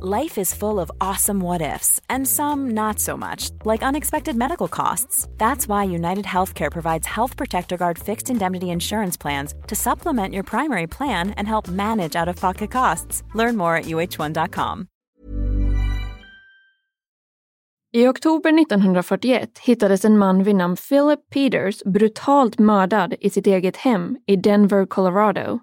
Life 0.00 0.40
is 0.40 0.54
full 0.54 0.80
of 0.80 0.90
awesome 1.00 1.40
what 1.40 1.60
ifs, 1.60 2.00
and 2.08 2.26
some 2.26 2.70
not 2.70 2.98
so 2.98 3.16
much, 3.16 3.50
like 3.64 3.82
unexpected 3.82 4.34
medical 4.36 4.66
costs. 4.66 5.28
That's 5.36 5.68
why 5.68 5.84
United 5.84 6.24
Healthcare 6.24 6.70
provides 6.70 7.06
Health 7.06 7.36
Protector 7.36 7.76
Guard 7.76 7.98
fixed 7.98 8.30
indemnity 8.30 8.70
insurance 8.70 9.18
plans 9.18 9.54
to 9.68 9.74
supplement 9.74 10.32
your 10.34 10.44
primary 10.44 10.86
plan 10.86 11.30
and 11.36 11.46
help 11.46 11.68
manage 11.68 12.16
out 12.16 12.28
of 12.28 12.36
pocket 12.36 12.70
costs. 12.70 13.22
Learn 13.34 13.56
more 13.56 13.76
at 13.76 13.84
uh1.com. 13.84 14.88
I 17.94 18.06
oktober 18.06 18.50
1941 18.50 19.48
hittades 19.60 20.04
en 20.04 20.18
man 20.18 20.42
vid 20.42 20.56
namn 20.56 20.76
Philip 20.76 21.20
Peters 21.30 21.82
brutalt 21.84 22.58
mördad 22.58 23.14
i 23.20 23.30
sitt 23.30 23.46
eget 23.46 23.76
hem 23.76 24.16
i 24.26 24.36
Denver, 24.36 24.86
Colorado. 24.86 25.60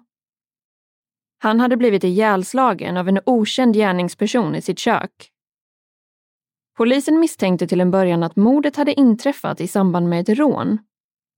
Han 1.42 1.60
hade 1.60 1.76
blivit 1.76 2.04
ihjälslagen 2.04 2.96
av 2.96 3.08
en 3.08 3.20
okänd 3.26 3.74
gärningsperson 3.74 4.54
i 4.54 4.62
sitt 4.62 4.78
kök. 4.78 5.30
Polisen 6.76 7.20
misstänkte 7.20 7.66
till 7.66 7.80
en 7.80 7.90
början 7.90 8.22
att 8.22 8.36
mordet 8.36 8.76
hade 8.76 9.00
inträffat 9.00 9.60
i 9.60 9.68
samband 9.68 10.08
med 10.08 10.20
ett 10.20 10.38
rån. 10.38 10.78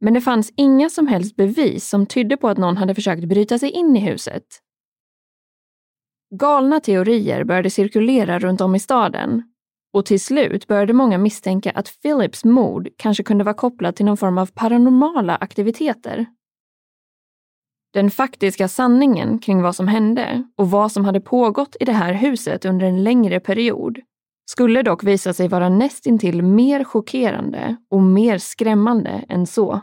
Men 0.00 0.14
det 0.14 0.20
fanns 0.20 0.52
inga 0.56 0.90
som 0.90 1.06
helst 1.06 1.36
bevis 1.36 1.88
som 1.88 2.06
tydde 2.06 2.36
på 2.36 2.48
att 2.48 2.58
någon 2.58 2.76
hade 2.76 2.94
försökt 2.94 3.24
bryta 3.24 3.58
sig 3.58 3.70
in 3.70 3.96
i 3.96 4.00
huset. 4.00 4.44
Galna 6.34 6.80
teorier 6.80 7.44
började 7.44 7.70
cirkulera 7.70 8.38
runt 8.38 8.60
om 8.60 8.74
i 8.74 8.80
staden 8.80 9.42
och 9.92 10.06
till 10.06 10.20
slut 10.20 10.66
började 10.66 10.92
många 10.92 11.18
misstänka 11.18 11.70
att 11.70 12.02
Philips 12.02 12.44
mord 12.44 12.88
kanske 12.96 13.22
kunde 13.22 13.44
vara 13.44 13.54
kopplat 13.54 13.96
till 13.96 14.06
någon 14.06 14.16
form 14.16 14.38
av 14.38 14.46
paranormala 14.46 15.36
aktiviteter. 15.36 16.26
Den 17.94 18.10
faktiska 18.10 18.68
sanningen 18.68 19.38
kring 19.38 19.62
vad 19.62 19.76
som 19.76 19.88
hände 19.88 20.42
och 20.56 20.70
vad 20.70 20.92
som 20.92 21.04
hade 21.04 21.20
pågått 21.20 21.76
i 21.80 21.84
det 21.84 21.92
här 21.92 22.12
huset 22.12 22.64
under 22.64 22.86
en 22.86 23.04
längre 23.04 23.40
period 23.40 23.98
skulle 24.50 24.82
dock 24.82 25.04
visa 25.04 25.32
sig 25.32 25.48
vara 25.48 25.68
nästintill 25.68 26.42
mer 26.42 26.84
chockerande 26.84 27.76
och 27.90 28.02
mer 28.02 28.38
skrämmande 28.38 29.24
än 29.28 29.46
så. 29.46 29.80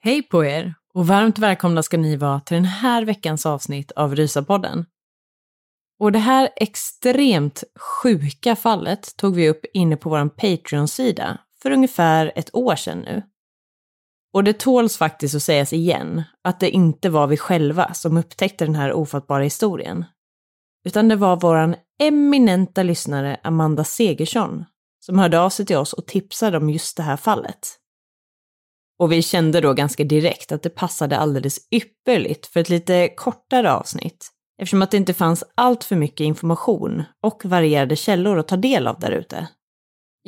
Hej 0.00 0.22
på 0.22 0.44
er 0.44 0.74
och 0.94 1.06
varmt 1.06 1.38
välkomna 1.38 1.82
ska 1.82 1.96
ni 1.96 2.16
vara 2.16 2.40
till 2.40 2.54
den 2.54 2.64
här 2.64 3.04
veckans 3.04 3.46
avsnitt 3.46 3.92
av 3.92 4.16
Rysapodden. 4.16 4.84
Och 5.98 6.12
det 6.12 6.18
här 6.18 6.48
extremt 6.56 7.64
sjuka 7.78 8.56
fallet 8.56 9.16
tog 9.16 9.34
vi 9.34 9.48
upp 9.48 9.64
inne 9.72 9.96
på 9.96 10.10
vår 10.10 10.28
Patreon-sida 10.28 11.38
för 11.62 11.70
ungefär 11.70 12.32
ett 12.36 12.54
år 12.54 12.76
sedan 12.76 12.98
nu. 12.98 13.22
Och 14.32 14.44
det 14.44 14.58
tåls 14.58 14.96
faktiskt 14.96 15.34
att 15.34 15.42
sägas 15.42 15.72
igen 15.72 16.22
att 16.44 16.60
det 16.60 16.70
inte 16.70 17.08
var 17.08 17.26
vi 17.26 17.36
själva 17.36 17.94
som 17.94 18.16
upptäckte 18.16 18.64
den 18.64 18.74
här 18.74 18.92
ofattbara 18.92 19.42
historien. 19.42 20.04
Utan 20.84 21.08
det 21.08 21.16
var 21.16 21.36
vår 21.36 21.76
eminenta 21.98 22.82
lyssnare 22.82 23.40
Amanda 23.42 23.84
Segersson 23.84 24.64
som 25.00 25.18
hörde 25.18 25.40
av 25.40 25.50
sig 25.50 25.66
till 25.66 25.76
oss 25.76 25.92
och 25.92 26.06
tipsade 26.06 26.56
om 26.56 26.70
just 26.70 26.96
det 26.96 27.02
här 27.02 27.16
fallet. 27.16 27.68
Och 28.98 29.12
vi 29.12 29.22
kände 29.22 29.60
då 29.60 29.72
ganska 29.72 30.04
direkt 30.04 30.52
att 30.52 30.62
det 30.62 30.70
passade 30.70 31.18
alldeles 31.18 31.58
ypperligt 31.70 32.46
för 32.46 32.60
ett 32.60 32.68
lite 32.68 33.08
kortare 33.16 33.72
avsnitt 33.72 34.32
eftersom 34.58 34.82
att 34.82 34.90
det 34.90 34.96
inte 34.96 35.14
fanns 35.14 35.44
allt 35.54 35.84
för 35.84 35.96
mycket 35.96 36.24
information 36.24 37.02
och 37.22 37.44
varierade 37.44 37.96
källor 37.96 38.38
att 38.38 38.48
ta 38.48 38.56
del 38.56 38.86
av 38.86 39.00
därute. 39.00 39.48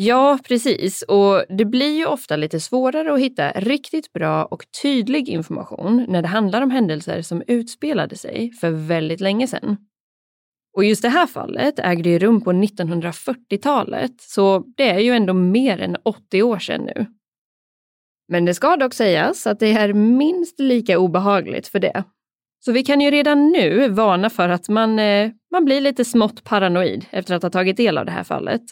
Ja, 0.00 0.39
precis. 0.44 1.03
Och 1.03 1.44
det 1.49 1.65
blir 1.65 1.97
ju 1.97 2.06
ofta 2.06 2.37
lite 2.37 2.61
svårare 2.61 3.12
att 3.15 3.21
hitta 3.21 3.50
riktigt 3.50 4.12
bra 4.12 4.44
och 4.44 4.65
tydlig 4.83 5.28
information 5.28 6.05
när 6.09 6.22
det 6.22 6.28
handlar 6.28 6.62
om 6.62 6.71
händelser 6.71 7.22
som 7.22 7.43
utspelade 7.47 8.16
sig 8.16 8.53
för 8.61 8.71
väldigt 8.71 9.21
länge 9.21 9.47
sedan. 9.47 9.77
Och 10.77 10.84
just 10.84 11.03
det 11.03 11.09
här 11.09 11.27
fallet 11.27 11.78
ägde 11.78 12.09
ju 12.10 12.19
rum 12.19 12.41
på 12.41 12.53
1940-talet, 12.53 14.21
så 14.21 14.59
det 14.77 14.91
är 14.91 14.99
ju 14.99 15.12
ändå 15.12 15.33
mer 15.33 15.81
än 15.81 15.97
80 16.03 16.43
år 16.43 16.59
sedan 16.59 16.81
nu. 16.84 17.06
Men 18.28 18.45
det 18.45 18.55
ska 18.55 18.77
dock 18.77 18.95
sägas 18.95 19.47
att 19.47 19.60
det 19.60 19.72
är 19.72 19.93
minst 19.93 20.60
lika 20.60 20.99
obehagligt 20.99 21.69
för 21.69 21.78
det. 21.78 22.05
Så 22.64 22.72
vi 22.72 22.82
kan 22.82 23.00
ju 23.00 23.10
redan 23.10 23.48
nu 23.48 23.88
varna 23.88 24.30
för 24.30 24.48
att 24.48 24.69
man, 24.69 24.98
eh, 24.98 25.30
man 25.52 25.64
blir 25.64 25.80
lite 25.80 26.04
smått 26.04 26.44
paranoid 26.44 27.06
efter 27.10 27.34
att 27.34 27.42
ha 27.42 27.50
tagit 27.50 27.76
del 27.76 27.98
av 27.98 28.06
det 28.06 28.12
här 28.12 28.24
fallet. 28.24 28.62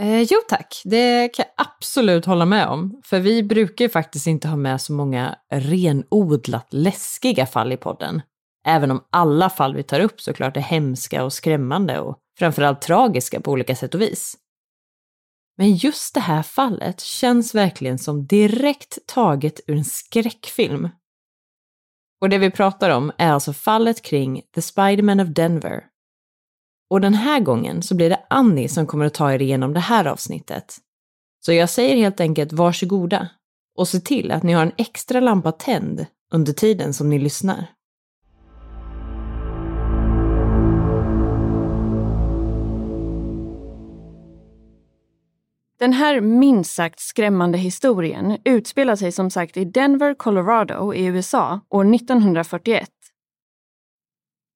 Eh, 0.00 0.22
jo 0.22 0.38
tack, 0.48 0.82
det 0.84 1.28
kan 1.34 1.44
jag 1.56 1.66
absolut 1.66 2.24
hålla 2.24 2.44
med 2.44 2.68
om. 2.68 3.00
För 3.04 3.20
vi 3.20 3.42
brukar 3.42 3.84
ju 3.84 3.88
faktiskt 3.88 4.26
inte 4.26 4.48
ha 4.48 4.56
med 4.56 4.80
så 4.80 4.92
många 4.92 5.34
renodlat 5.52 6.68
läskiga 6.70 7.46
fall 7.46 7.72
i 7.72 7.76
podden. 7.76 8.22
Även 8.66 8.90
om 8.90 9.04
alla 9.10 9.50
fall 9.50 9.74
vi 9.74 9.82
tar 9.82 10.00
upp 10.00 10.20
såklart 10.20 10.56
är 10.56 10.60
hemska 10.60 11.24
och 11.24 11.32
skrämmande 11.32 12.00
och 12.00 12.18
framförallt 12.38 12.80
tragiska 12.80 13.40
på 13.40 13.50
olika 13.50 13.76
sätt 13.76 13.94
och 13.94 14.00
vis. 14.00 14.36
Men 15.56 15.74
just 15.74 16.14
det 16.14 16.20
här 16.20 16.42
fallet 16.42 17.00
känns 17.00 17.54
verkligen 17.54 17.98
som 17.98 18.26
direkt 18.26 18.98
taget 19.06 19.60
ur 19.66 19.76
en 19.76 19.84
skräckfilm. 19.84 20.88
Och 22.20 22.28
det 22.28 22.38
vi 22.38 22.50
pratar 22.50 22.90
om 22.90 23.12
är 23.18 23.32
alltså 23.32 23.52
fallet 23.52 24.02
kring 24.02 24.42
The 24.54 24.62
Spiderman 24.62 25.20
of 25.20 25.28
Denver. 25.28 25.84
Och 26.90 27.00
den 27.00 27.14
här 27.14 27.40
gången 27.40 27.82
så 27.82 27.94
blir 27.94 28.10
det 28.10 28.26
Annie 28.30 28.68
som 28.68 28.86
kommer 28.86 29.06
att 29.06 29.14
ta 29.14 29.32
er 29.32 29.42
igenom 29.42 29.74
det 29.74 29.80
här 29.80 30.04
avsnittet. 30.04 30.76
Så 31.46 31.52
jag 31.52 31.70
säger 31.70 31.96
helt 31.96 32.20
enkelt 32.20 32.52
varsågoda 32.52 33.28
och 33.76 33.88
se 33.88 34.00
till 34.00 34.30
att 34.30 34.42
ni 34.42 34.52
har 34.52 34.62
en 34.62 34.72
extra 34.76 35.20
lampa 35.20 35.52
tänd 35.52 36.06
under 36.32 36.52
tiden 36.52 36.94
som 36.94 37.10
ni 37.10 37.18
lyssnar. 37.18 37.66
Den 45.84 45.92
här 45.92 46.20
minst 46.20 46.74
sagt 46.74 47.00
skrämmande 47.00 47.58
historien 47.58 48.38
utspelar 48.44 48.96
sig 48.96 49.12
som 49.12 49.30
sagt 49.30 49.56
i 49.56 49.64
Denver, 49.64 50.14
Colorado 50.14 50.94
i 50.94 51.04
USA 51.04 51.60
år 51.70 51.94
1941. 51.94 52.90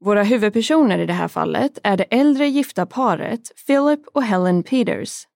Våra 0.05 0.23
huvudpersoner 0.23 0.99
i 0.99 1.07
det 1.07 1.13
här 1.13 1.29
fallet 1.29 1.79
är 1.83 1.97
det 1.97 2.05
äldre 2.05 2.49
gifta 2.49 2.87
paret 2.87 3.41
Philip 3.67 4.07
och 4.07 4.23
Helen 4.23 4.63
Peters. 4.63 5.27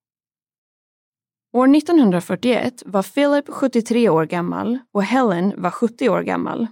År 1.52 1.76
1941 1.76 2.82
var 2.86 3.02
Philip 3.02 3.48
73 3.48 4.08
år 4.08 4.26
gammal 4.26 4.78
och 4.92 5.04
Helen 5.04 5.54
var 5.56 5.70
70 5.70 6.08
år 6.08 6.22
gammal. 6.22 6.66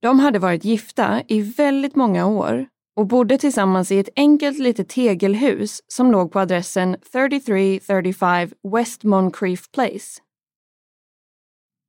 De 0.00 0.20
hade 0.20 0.38
varit 0.38 0.64
gifta 0.64 1.22
i 1.28 1.40
väldigt 1.40 1.96
många 1.96 2.26
år 2.26 2.66
och 2.96 3.06
bodde 3.06 3.38
tillsammans 3.38 3.92
i 3.92 3.98
ett 3.98 4.08
enkelt 4.16 4.58
litet 4.58 4.88
tegelhus 4.88 5.80
som 5.88 6.12
låg 6.12 6.32
på 6.32 6.40
adressen 6.40 6.96
3335 7.12 8.50
West 8.72 9.04
Moncrief 9.04 9.70
Place. 9.70 10.20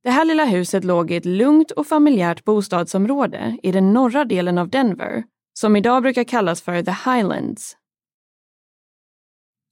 Det 0.03 0.09
här 0.09 0.25
lilla 0.25 0.45
huset 0.45 0.83
låg 0.83 1.11
i 1.11 1.15
ett 1.15 1.25
lugnt 1.25 1.71
och 1.71 1.87
familjärt 1.87 2.43
bostadsområde 2.43 3.57
i 3.63 3.71
den 3.71 3.93
norra 3.93 4.25
delen 4.25 4.57
av 4.57 4.69
Denver, 4.69 5.23
som 5.53 5.75
idag 5.75 6.03
brukar 6.03 6.23
kallas 6.23 6.61
för 6.61 6.83
The 6.83 7.11
Highlands. 7.11 7.77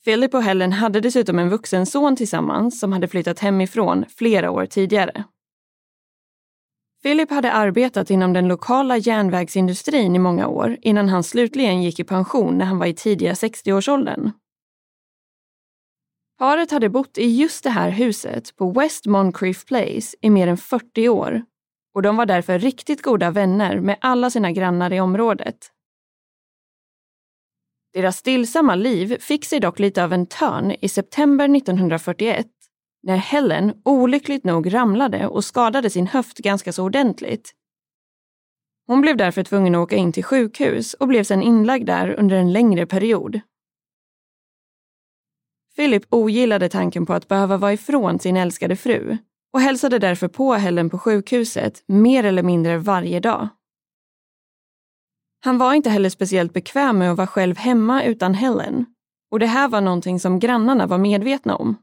Philip 0.06 0.33
och 0.33 0.44
Helen 0.44 0.72
hade 0.72 1.00
dessutom 1.00 1.39
en 1.39 1.50
vuxen 1.50 1.86
son 1.86 2.16
tillsammans 2.16 2.80
som 2.80 2.94
hade 2.94 3.07
flyttat 3.07 3.39
hemifrån 3.39 4.06
flera 4.10 4.51
år 4.51 4.66
tidigare. 4.66 5.24
Philip 7.03 7.30
hade 7.30 7.51
arbetat 7.51 8.09
inom 8.09 8.33
den 8.33 8.48
lokala 8.48 8.98
järnvägsindustrin 8.98 10.15
i 10.15 10.19
många 10.19 10.48
år 10.48 10.77
innan 10.81 11.09
han 11.09 11.24
slutligen 11.24 11.83
gick 11.83 12.00
i 12.00 12.03
pension 12.03 12.57
när 12.57 12.65
han 12.65 12.80
var 12.80 12.86
i 12.86 12.94
tidiga 12.94 13.33
60-årsåldern. 13.33 14.31
Paret 16.39 16.71
hade 16.71 16.89
bott 16.89 17.18
i 17.18 17.36
just 17.36 17.63
det 17.63 17.69
här 17.69 17.89
huset 17.89 18.56
på 18.56 18.71
West 18.71 19.06
Moncrief 19.06 19.65
Place 19.65 20.18
i 20.21 20.30
mer 20.30 20.48
än 20.48 20.57
40 20.57 21.09
år 21.09 21.44
och 21.94 22.01
de 22.01 22.18
var 22.18 22.25
därför 22.25 22.59
riktigt 22.59 23.01
goda 23.01 23.31
vänner 23.31 23.80
med 23.80 23.97
alla 24.01 24.30
sina 24.30 24.51
grannar 24.51 24.94
i 24.94 25.00
området. 25.00 25.71
Deras 27.94 28.18
stillsamma 28.18 28.75
liv 28.75 29.18
fick 29.19 29.45
sig 29.45 29.59
dock 29.59 29.80
lite 29.80 30.04
av 30.04 30.13
en 30.13 30.25
törn 30.25 30.75
i 30.81 30.89
september 30.89 31.56
1941 31.57 32.47
när 33.03 33.18
Helen 33.18 33.81
olyckligt 33.86 34.44
nog 34.44 34.74
ramlade 34.74 35.27
och 35.27 35.45
skadade 35.45 35.89
sin 35.89 36.07
höft 36.07 36.38
ganska 36.38 36.74
så 36.74 36.83
ordentligt. 36.83 37.51
Hon 38.88 39.01
blev 39.01 39.18
därför 39.18 39.44
tvungen 39.44 39.75
att 39.75 39.80
åka 39.80 39.95
in 39.95 40.12
till 40.12 40.24
sjukhus 40.24 40.94
och 40.94 41.07
blev 41.07 41.24
sedan 41.24 41.42
inlagd 41.42 41.86
där 41.86 42.19
under 42.19 42.36
en 42.36 42.53
längre 42.53 42.86
period. 42.86 43.39
Philip 45.75 46.03
ogillade 46.09 46.69
tanken 46.69 47.06
på 47.06 47.13
att 47.13 47.27
behöva 47.27 47.57
vara 47.57 47.74
ifrån 47.74 48.19
sin 48.19 48.38
älskade 48.38 48.75
fru 48.75 49.18
och 49.54 49.62
hälsade 49.62 50.00
därför 50.00 50.27
på 50.27 50.54
Helen 50.54 50.89
på 50.89 51.00
sjukhuset 51.00 51.83
mer 51.88 52.24
eller 52.24 52.44
mindre 52.44 52.77
varje 52.77 53.19
dag. 53.19 53.50
Han 55.44 55.57
var 55.57 55.74
inte 55.74 55.89
heller 55.89 56.09
speciellt 56.09 56.54
bekväm 56.54 56.97
med 56.97 57.12
att 57.12 57.18
vara 57.18 57.27
själv 57.27 57.57
hemma 57.57 58.04
utan 58.04 58.33
Helen 58.33 58.86
och 59.31 59.39
det 59.39 59.45
här 59.45 59.68
var 59.68 59.81
någonting 59.81 60.19
som 60.19 60.39
grannarna 60.39 60.88
var 60.88 60.97
medvetna 60.97 61.56
om. 61.56 61.75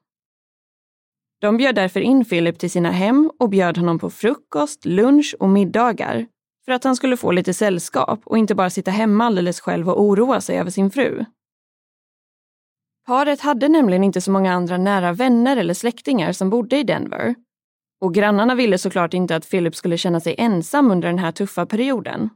De 1.41 1.57
bjöd 1.57 1.75
därför 1.75 2.01
in 2.01 2.25
Philip 2.25 2.59
till 2.59 2.71
sina 2.71 2.91
hem 2.91 3.31
och 3.39 3.49
bjöd 3.49 3.79
honom 3.79 3.99
på 3.99 4.11
frukost, 4.11 4.85
lunch 4.85 5.35
och 5.41 5.49
middagar 5.49 6.27
för 6.65 6.73
att 6.73 6.85
han 6.85 6.97
skulle 6.97 7.17
få 7.17 7.33
lite 7.33 7.55
sällskap 7.55 8.21
och 8.25 8.39
inte 8.39 8.55
bara 8.55 8.71
sitta 8.71 8.91
hemma 8.91 9.25
alldeles 9.25 9.61
själv 9.61 9.89
och 9.89 10.03
oroa 10.03 10.41
sig 10.41 10.59
över 10.59 10.71
sin 10.71 10.91
fru. 10.91 11.25
Paret 13.07 13.41
hade 13.41 13.69
nämligen 13.69 14.05
inte 14.05 14.21
så 14.21 14.31
många 14.31 14.53
andra 14.53 14.79
nära 14.79 15.13
vänner 15.13 15.57
eller 15.57 15.75
släktingar 15.75 16.33
som 16.33 16.51
bodde 16.51 16.79
i 16.79 16.83
Denver. 16.83 17.35
Och 18.01 18.15
grannarna 18.15 18.55
ville 18.55 18.79
såklart 18.79 19.15
inte 19.15 19.37
att 19.37 19.51
Philip 19.51 19.77
skulle 19.77 19.99
känna 19.99 20.21
sig 20.21 20.35
ensam 20.39 20.91
under 20.91 21.09
den 21.09 21.19
här 21.19 21.33
tuffa 21.33 21.67
perioden. 21.67 22.31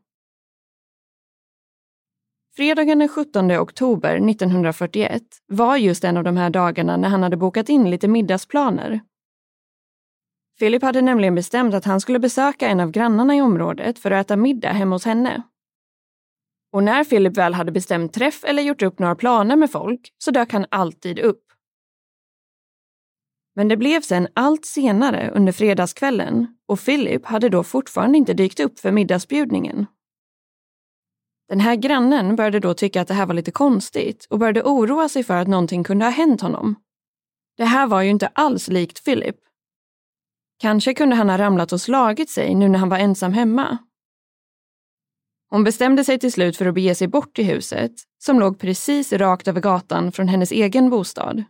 Fredagen 2.57 2.99
den 2.99 3.09
17 3.09 3.51
oktober 3.51 4.15
1941 4.31 5.23
var 5.47 5.77
just 5.77 6.05
en 6.05 6.17
av 6.17 6.25
de 6.25 6.37
här 6.37 6.51
dagarna 6.51 6.97
när 6.97 7.09
han 7.09 7.23
hade 7.23 7.37
bokat 7.37 7.69
in 7.69 7.91
lite 7.91 8.09
middagsplaner. 8.09 9.01
Philip 10.59 10.83
hade 10.83 11.03
nämligen 11.03 11.35
bestämt 11.35 11.75
att 11.75 11.85
han 11.85 12.01
skulle 12.01 12.19
besöka 12.19 12.69
en 12.69 12.81
av 12.81 12.91
grannarna 12.91 13.37
i 13.37 13.41
området 13.41 13.99
för 13.99 14.11
att 14.11 14.27
äta 14.27 14.37
middag 14.37 14.73
hemma 14.73 14.95
hos 14.95 15.05
henne. 15.05 15.43
Och 16.73 16.85
när 16.85 17.05
Philip 17.05 17.37
väl 17.37 17.55
hade 17.55 17.73
bestämt 17.73 18.13
träff 18.13 18.45
eller 18.45 18.63
gjort 18.63 18.83
upp 18.83 18.99
några 18.99 19.15
planer 19.15 19.57
med 19.57 19.71
folk 19.71 20.13
så 20.19 20.31
dök 20.31 20.53
han 20.53 20.67
alltid 20.71 21.19
upp. 21.19 21.45
Men 23.55 23.69
det 23.69 23.77
blev 23.77 24.01
sen 24.01 24.29
allt 24.35 24.65
senare 24.65 25.31
under 25.35 25.53
fredagskvällen 25.53 26.47
och 26.69 26.85
Philip 26.85 27.27
hade 27.27 27.49
då 27.49 27.65
fortfarande 27.65 28.19
inte 28.19 28.35
dykt 28.35 28.61
upp 28.61 28.79
för 28.79 28.93
middagsbjudningen. 28.93 29.87
Den 31.53 31.61
här 31.61 31.77
grannen 31.77 32.37
började 32.37 32.61
då 32.61 32.75
tycka 32.75 33.01
att 33.01 33.09
det 33.09 33.15
här 33.15 33.27
var 33.27 33.35
lite 33.35 33.51
konstigt 33.51 34.27
och 34.31 34.39
började 34.39 34.63
oroa 34.63 35.09
sig 35.09 35.25
för 35.25 35.37
att 35.37 35.49
någonting 35.49 35.85
kunde 35.85 36.05
ha 36.05 36.13
hänt 36.13 36.41
honom. 36.41 36.75
Det 37.57 37.65
här 37.65 37.87
var 37.87 38.03
ju 38.03 38.11
inte 38.11 38.27
alls 38.27 38.69
likt 38.69 39.05
Philip. 39.05 39.37
Kanske 40.59 40.95
kunde 40.95 41.17
han 41.17 41.31
ha 41.31 41.39
ramlat 41.39 41.73
och 41.73 41.81
slagit 41.81 42.31
sig 42.31 42.55
nu 42.55 42.69
när 42.69 42.79
han 42.79 42.89
var 42.89 42.99
ensam 42.99 43.33
hemma. 43.33 43.79
Hon 45.51 45.65
bestämde 45.65 46.05
sig 46.05 46.19
till 46.19 46.33
slut 46.33 46.57
för 46.57 46.67
att 46.67 46.75
bege 46.75 46.95
sig 46.95 47.09
bort 47.09 47.35
till 47.35 47.47
huset, 47.47 47.93
som 48.19 48.41
låg 48.41 48.59
precis 48.59 49.13
rakt 49.13 49.49
över 49.49 49.61
gatan 49.61 50.13
från 50.13 50.29
hennes 50.29 50.53
egen 50.53 50.91
bostad. 50.91 51.45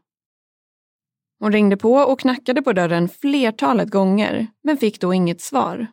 Hon 1.38 1.52
ringde 1.52 1.76
på 1.76 1.94
och 1.94 2.20
knackade 2.20 2.62
på 2.62 2.72
dörren 2.72 3.08
flertalet 3.08 3.90
gånger, 3.90 4.46
men 4.62 4.76
fick 4.76 5.00
då 5.00 5.14
inget 5.14 5.40
svar. 5.40 5.86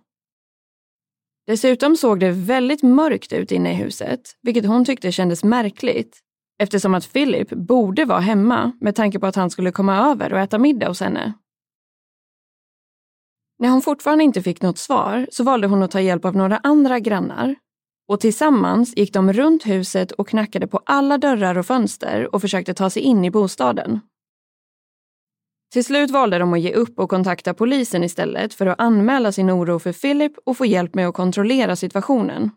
Dessutom 1.49 1.95
såg 1.95 2.19
det 2.19 2.31
väldigt 2.31 2.83
mörkt 2.83 3.33
ut 3.33 3.51
inne 3.51 3.71
i 3.71 3.75
huset, 3.75 4.21
vilket 4.41 4.65
hon 4.65 4.85
tyckte 4.85 5.11
kändes 5.11 5.43
märkligt 5.43 6.19
eftersom 6.61 6.93
att 6.93 7.13
Philip 7.13 7.49
borde 7.49 8.05
vara 8.05 8.19
hemma 8.19 8.71
med 8.81 8.95
tanke 8.95 9.19
på 9.19 9.25
att 9.25 9.35
han 9.35 9.49
skulle 9.49 9.71
komma 9.71 10.11
över 10.11 10.33
och 10.33 10.39
äta 10.39 10.57
middag 10.57 10.87
hos 10.87 10.99
henne. 10.99 11.33
När 13.59 13.69
hon 13.69 13.81
fortfarande 13.81 14.23
inte 14.23 14.41
fick 14.41 14.61
något 14.61 14.77
svar 14.77 15.27
så 15.31 15.43
valde 15.43 15.67
hon 15.67 15.83
att 15.83 15.91
ta 15.91 16.01
hjälp 16.01 16.25
av 16.25 16.35
några 16.35 16.57
andra 16.57 16.99
grannar 16.99 17.55
och 18.07 18.19
tillsammans 18.19 18.97
gick 18.97 19.13
de 19.13 19.33
runt 19.33 19.65
huset 19.65 20.11
och 20.11 20.27
knackade 20.27 20.67
på 20.67 20.81
alla 20.85 21.17
dörrar 21.17 21.57
och 21.57 21.65
fönster 21.65 22.35
och 22.35 22.41
försökte 22.41 22.73
ta 22.73 22.89
sig 22.89 23.01
in 23.01 23.25
i 23.25 23.31
bostaden. 23.31 23.99
Till 25.73 25.85
slut 25.85 26.11
valde 26.11 26.37
de 26.37 26.53
att 26.53 26.59
ge 26.59 26.73
upp 26.73 26.99
och 26.99 27.09
kontakta 27.09 27.53
polisen 27.53 28.03
istället 28.03 28.53
för 28.53 28.65
att 28.65 28.79
anmäla 28.79 29.31
sin 29.31 29.51
oro 29.51 29.79
för 29.79 29.93
Philip 29.93 30.33
och 30.45 30.57
få 30.57 30.65
hjälp 30.65 30.95
med 30.95 31.07
att 31.07 31.15
kontrollera 31.15 31.75
situationen. 31.75 32.51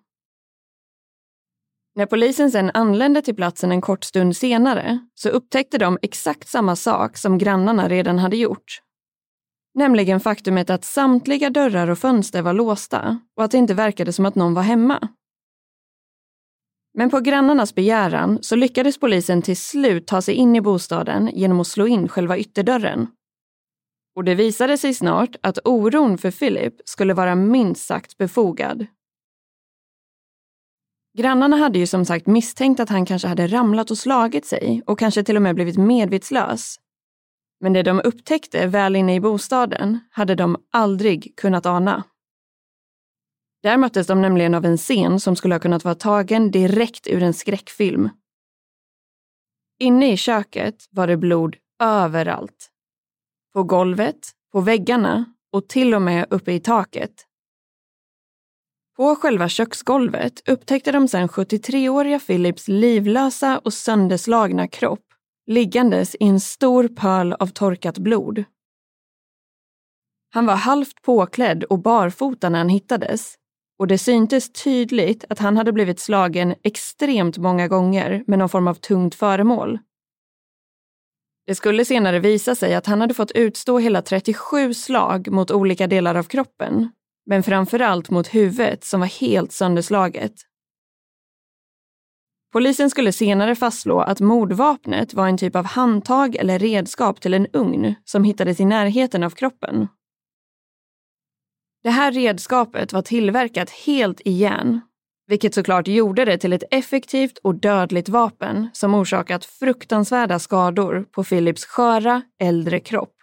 När 1.94 2.06
polisen 2.06 2.50
sen 2.50 2.70
anlände 2.74 3.22
till 3.22 3.36
platsen 3.36 3.72
en 3.72 3.80
kort 3.80 4.04
stund 4.04 4.36
senare 4.36 4.98
så 5.14 5.28
upptäckte 5.28 5.78
de 5.78 5.98
exakt 6.02 6.48
samma 6.48 6.76
sak 6.76 7.16
som 7.16 7.38
grannarna 7.38 7.88
redan 7.88 8.18
hade 8.18 8.36
gjort. 8.36 8.82
Nämligen 9.74 10.20
faktumet 10.20 10.70
att 10.70 10.84
samtliga 10.84 11.50
dörrar 11.50 11.90
och 11.90 11.98
fönster 11.98 12.42
var 12.42 12.52
låsta 12.52 13.18
och 13.36 13.44
att 13.44 13.50
det 13.50 13.58
inte 13.58 13.74
verkade 13.74 14.12
som 14.12 14.26
att 14.26 14.34
någon 14.34 14.54
var 14.54 14.62
hemma. 14.62 15.08
Men 16.94 17.10
på 17.10 17.20
grannarnas 17.20 17.74
begäran 17.74 18.38
så 18.42 18.56
lyckades 18.56 18.98
polisen 18.98 19.42
till 19.42 19.56
slut 19.56 20.06
ta 20.06 20.22
sig 20.22 20.34
in 20.34 20.56
i 20.56 20.60
bostaden 20.60 21.30
genom 21.34 21.60
att 21.60 21.66
slå 21.66 21.86
in 21.86 22.08
själva 22.08 22.38
ytterdörren. 22.38 23.06
Och 24.16 24.24
det 24.24 24.34
visade 24.34 24.78
sig 24.78 24.94
snart 24.94 25.36
att 25.40 25.58
oron 25.64 26.18
för 26.18 26.30
Philip 26.30 26.74
skulle 26.84 27.14
vara 27.14 27.34
minst 27.34 27.86
sagt 27.86 28.18
befogad. 28.18 28.86
Grannarna 31.18 31.56
hade 31.56 31.78
ju 31.78 31.86
som 31.86 32.04
sagt 32.04 32.26
misstänkt 32.26 32.80
att 32.80 32.88
han 32.88 33.06
kanske 33.06 33.28
hade 33.28 33.46
ramlat 33.46 33.90
och 33.90 33.98
slagit 33.98 34.46
sig 34.46 34.82
och 34.86 34.98
kanske 34.98 35.24
till 35.24 35.36
och 35.36 35.42
med 35.42 35.54
blivit 35.54 35.76
medvetslös. 35.76 36.76
Men 37.60 37.72
det 37.72 37.82
de 37.82 38.00
upptäckte 38.04 38.66
väl 38.66 38.96
inne 38.96 39.14
i 39.14 39.20
bostaden 39.20 39.98
hade 40.10 40.34
de 40.34 40.56
aldrig 40.72 41.36
kunnat 41.36 41.66
ana. 41.66 42.04
Där 43.62 43.76
möttes 43.76 44.06
de 44.06 44.22
nämligen 44.22 44.54
av 44.54 44.64
en 44.64 44.76
scen 44.76 45.20
som 45.20 45.36
skulle 45.36 45.54
ha 45.54 45.60
kunnat 45.60 45.84
vara 45.84 45.94
tagen 45.94 46.50
direkt 46.50 47.06
ur 47.06 47.22
en 47.22 47.34
skräckfilm. 47.34 48.08
Inne 49.78 50.12
i 50.12 50.16
köket 50.16 50.86
var 50.90 51.06
det 51.06 51.16
blod 51.16 51.56
överallt. 51.82 52.70
På 53.52 53.62
golvet, 53.62 54.30
på 54.52 54.60
väggarna 54.60 55.24
och 55.52 55.68
till 55.68 55.94
och 55.94 56.02
med 56.02 56.26
uppe 56.30 56.52
i 56.52 56.60
taket. 56.60 57.26
På 58.96 59.16
själva 59.16 59.48
köksgolvet 59.48 60.48
upptäckte 60.48 60.92
de 60.92 61.08
sedan 61.08 61.28
73-åriga 61.28 62.18
Philips 62.18 62.68
livlösa 62.68 63.58
och 63.58 63.72
sönderslagna 63.72 64.68
kropp 64.68 65.04
liggandes 65.46 66.14
i 66.14 66.24
en 66.24 66.40
stor 66.40 66.88
pöl 66.88 67.32
av 67.32 67.46
torkat 67.46 67.98
blod. 67.98 68.44
Han 70.30 70.46
var 70.46 70.56
halvt 70.56 71.02
påklädd 71.02 71.64
och 71.64 71.78
barfota 71.78 72.48
när 72.48 72.58
han 72.58 72.68
hittades 72.68 73.34
och 73.78 73.86
det 73.86 73.98
syntes 73.98 74.52
tydligt 74.52 75.24
att 75.28 75.38
han 75.38 75.56
hade 75.56 75.72
blivit 75.72 76.00
slagen 76.00 76.54
extremt 76.62 77.38
många 77.38 77.68
gånger 77.68 78.24
med 78.26 78.38
någon 78.38 78.48
form 78.48 78.68
av 78.68 78.74
tungt 78.74 79.14
föremål. 79.14 79.78
Det 81.46 81.54
skulle 81.54 81.84
senare 81.84 82.18
visa 82.18 82.54
sig 82.54 82.74
att 82.74 82.86
han 82.86 83.00
hade 83.00 83.14
fått 83.14 83.30
utstå 83.30 83.78
hela 83.78 84.02
37 84.02 84.74
slag 84.74 85.30
mot 85.30 85.50
olika 85.50 85.86
delar 85.86 86.14
av 86.14 86.22
kroppen, 86.22 86.88
men 87.26 87.42
framförallt 87.42 88.10
mot 88.10 88.34
huvudet 88.34 88.84
som 88.84 89.00
var 89.00 89.20
helt 89.20 89.52
sönderslaget. 89.52 90.32
Polisen 92.52 92.90
skulle 92.90 93.12
senare 93.12 93.54
fastslå 93.54 94.00
att 94.00 94.20
mordvapnet 94.20 95.14
var 95.14 95.28
en 95.28 95.38
typ 95.38 95.56
av 95.56 95.64
handtag 95.64 96.36
eller 96.36 96.58
redskap 96.58 97.20
till 97.20 97.34
en 97.34 97.46
ugn 97.52 97.94
som 98.04 98.24
hittades 98.24 98.60
i 98.60 98.64
närheten 98.64 99.22
av 99.22 99.30
kroppen. 99.30 99.88
Det 101.82 101.90
här 101.90 102.12
redskapet 102.12 102.92
var 102.92 103.02
tillverkat 103.02 103.70
helt 103.70 104.20
i 104.24 104.30
järn, 104.30 104.80
vilket 105.26 105.54
såklart 105.54 105.88
gjorde 105.88 106.24
det 106.24 106.38
till 106.38 106.52
ett 106.52 106.64
effektivt 106.70 107.38
och 107.38 107.54
dödligt 107.54 108.08
vapen 108.08 108.68
som 108.72 108.94
orsakat 108.94 109.44
fruktansvärda 109.44 110.38
skador 110.38 111.06
på 111.10 111.24
Philips 111.24 111.64
sköra, 111.64 112.22
äldre 112.40 112.80
kropp. 112.80 113.14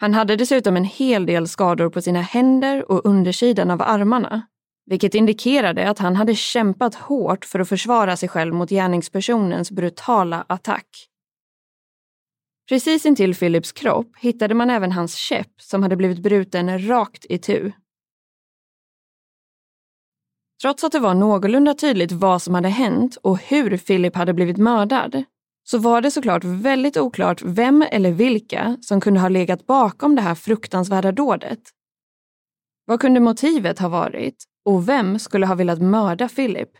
Han 0.00 0.14
hade 0.14 0.36
dessutom 0.36 0.76
en 0.76 0.84
hel 0.84 1.26
del 1.26 1.48
skador 1.48 1.90
på 1.90 2.02
sina 2.02 2.20
händer 2.20 2.90
och 2.90 3.06
undersidan 3.06 3.70
av 3.70 3.82
armarna, 3.82 4.42
vilket 4.86 5.14
indikerade 5.14 5.90
att 5.90 5.98
han 5.98 6.16
hade 6.16 6.34
kämpat 6.34 6.94
hårt 6.94 7.44
för 7.44 7.60
att 7.60 7.68
försvara 7.68 8.16
sig 8.16 8.28
själv 8.28 8.54
mot 8.54 8.70
gärningspersonens 8.70 9.70
brutala 9.70 10.44
attack. 10.48 10.86
Precis 12.68 13.06
intill 13.06 13.34
Philips 13.34 13.72
kropp 13.72 14.16
hittade 14.16 14.54
man 14.54 14.70
även 14.70 14.92
hans 14.92 15.14
käpp 15.14 15.60
som 15.60 15.82
hade 15.82 15.96
blivit 15.96 16.18
bruten 16.18 16.88
rakt 16.88 17.26
i 17.28 17.38
tu. 17.38 17.72
Trots 20.62 20.84
att 20.84 20.92
det 20.92 20.98
var 20.98 21.14
någorlunda 21.14 21.74
tydligt 21.74 22.12
vad 22.12 22.42
som 22.42 22.54
hade 22.54 22.68
hänt 22.68 23.16
och 23.16 23.38
hur 23.38 23.76
Philip 23.76 24.16
hade 24.16 24.34
blivit 24.34 24.56
mördad 24.56 25.24
så 25.64 25.78
var 25.78 26.00
det 26.00 26.10
såklart 26.10 26.44
väldigt 26.44 26.96
oklart 26.96 27.42
vem 27.42 27.84
eller 27.90 28.12
vilka 28.12 28.76
som 28.80 29.00
kunde 29.00 29.20
ha 29.20 29.28
legat 29.28 29.66
bakom 29.66 30.16
det 30.16 30.22
här 30.22 30.34
fruktansvärda 30.34 31.12
dådet. 31.12 31.60
Vad 32.84 33.00
kunde 33.00 33.20
motivet 33.20 33.78
ha 33.78 33.88
varit 33.88 34.44
och 34.64 34.88
vem 34.88 35.18
skulle 35.18 35.46
ha 35.46 35.54
velat 35.54 35.82
mörda 35.82 36.28
Philip? 36.28 36.70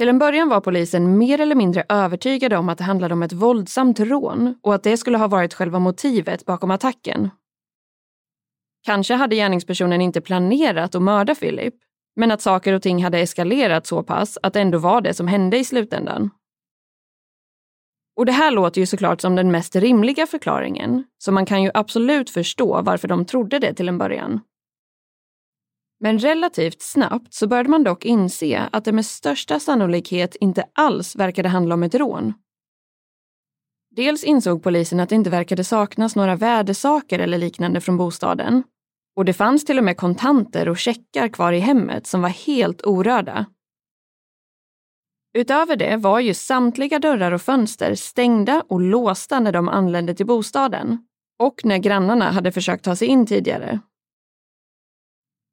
Till 0.00 0.08
en 0.08 0.18
början 0.18 0.48
var 0.48 0.60
polisen 0.60 1.18
mer 1.18 1.40
eller 1.40 1.54
mindre 1.54 1.84
övertygade 1.88 2.56
om 2.56 2.68
att 2.68 2.78
det 2.78 2.84
handlade 2.84 3.14
om 3.14 3.22
ett 3.22 3.32
våldsamt 3.32 4.00
rån 4.00 4.54
och 4.62 4.74
att 4.74 4.82
det 4.82 4.96
skulle 4.96 5.18
ha 5.18 5.28
varit 5.28 5.54
själva 5.54 5.78
motivet 5.78 6.44
bakom 6.44 6.70
attacken. 6.70 7.30
Kanske 8.86 9.14
hade 9.14 9.36
gärningspersonen 9.36 10.00
inte 10.00 10.20
planerat 10.20 10.94
att 10.94 11.02
mörda 11.02 11.34
Philip, 11.34 11.74
men 12.16 12.30
att 12.30 12.40
saker 12.40 12.72
och 12.72 12.82
ting 12.82 13.04
hade 13.04 13.18
eskalerat 13.18 13.86
så 13.86 14.02
pass 14.02 14.38
att 14.42 14.52
det 14.52 14.60
ändå 14.60 14.78
var 14.78 15.00
det 15.00 15.14
som 15.14 15.28
hände 15.28 15.58
i 15.58 15.64
slutändan. 15.64 16.30
Och 18.16 18.26
det 18.26 18.32
här 18.32 18.50
låter 18.50 18.80
ju 18.80 18.86
såklart 18.86 19.20
som 19.20 19.36
den 19.36 19.50
mest 19.50 19.76
rimliga 19.76 20.26
förklaringen, 20.26 21.04
så 21.18 21.32
man 21.32 21.46
kan 21.46 21.62
ju 21.62 21.70
absolut 21.74 22.30
förstå 22.30 22.82
varför 22.82 23.08
de 23.08 23.24
trodde 23.24 23.58
det 23.58 23.74
till 23.74 23.88
en 23.88 23.98
början. 23.98 24.40
Men 26.00 26.18
relativt 26.18 26.82
snabbt 26.82 27.34
så 27.34 27.46
började 27.46 27.68
man 27.68 27.84
dock 27.84 28.04
inse 28.04 28.68
att 28.72 28.84
det 28.84 28.92
med 28.92 29.06
största 29.06 29.60
sannolikhet 29.60 30.36
inte 30.40 30.64
alls 30.72 31.16
verkade 31.16 31.48
handla 31.48 31.74
om 31.74 31.82
ett 31.82 31.94
rån. 31.94 32.34
Dels 33.90 34.24
insåg 34.24 34.62
polisen 34.62 35.00
att 35.00 35.08
det 35.08 35.14
inte 35.14 35.30
verkade 35.30 35.64
saknas 35.64 36.16
några 36.16 36.36
värdesaker 36.36 37.18
eller 37.18 37.38
liknande 37.38 37.80
från 37.80 37.96
bostaden. 37.96 38.62
Och 39.16 39.24
det 39.24 39.32
fanns 39.32 39.64
till 39.64 39.78
och 39.78 39.84
med 39.84 39.96
kontanter 39.96 40.68
och 40.68 40.78
checkar 40.78 41.28
kvar 41.28 41.52
i 41.52 41.58
hemmet 41.58 42.06
som 42.06 42.22
var 42.22 42.28
helt 42.28 42.86
orörda. 42.86 43.46
Utöver 45.34 45.76
det 45.76 45.96
var 45.96 46.20
ju 46.20 46.34
samtliga 46.34 46.98
dörrar 46.98 47.32
och 47.32 47.42
fönster 47.42 47.94
stängda 47.94 48.64
och 48.68 48.80
låsta 48.80 49.40
när 49.40 49.52
de 49.52 49.68
anlände 49.68 50.14
till 50.14 50.26
bostaden 50.26 51.06
och 51.38 51.60
när 51.64 51.78
grannarna 51.78 52.30
hade 52.30 52.52
försökt 52.52 52.84
ta 52.84 52.96
sig 52.96 53.08
in 53.08 53.26
tidigare. 53.26 53.80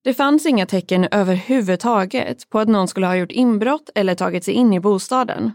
Det 0.08 0.14
fanns 0.14 0.46
inga 0.46 0.66
tecken 0.66 1.08
överhuvudtaget 1.12 2.50
på 2.50 2.60
att 2.60 2.68
någon 2.68 2.88
skulle 2.88 3.08
ha 3.08 3.16
gjort 3.16 3.32
inbrott 3.32 3.90
eller 3.96 4.16
tagit 4.16 4.44
sig 4.44 4.54
in 4.54 4.74
i 4.74 4.80
bostaden. 4.80 5.52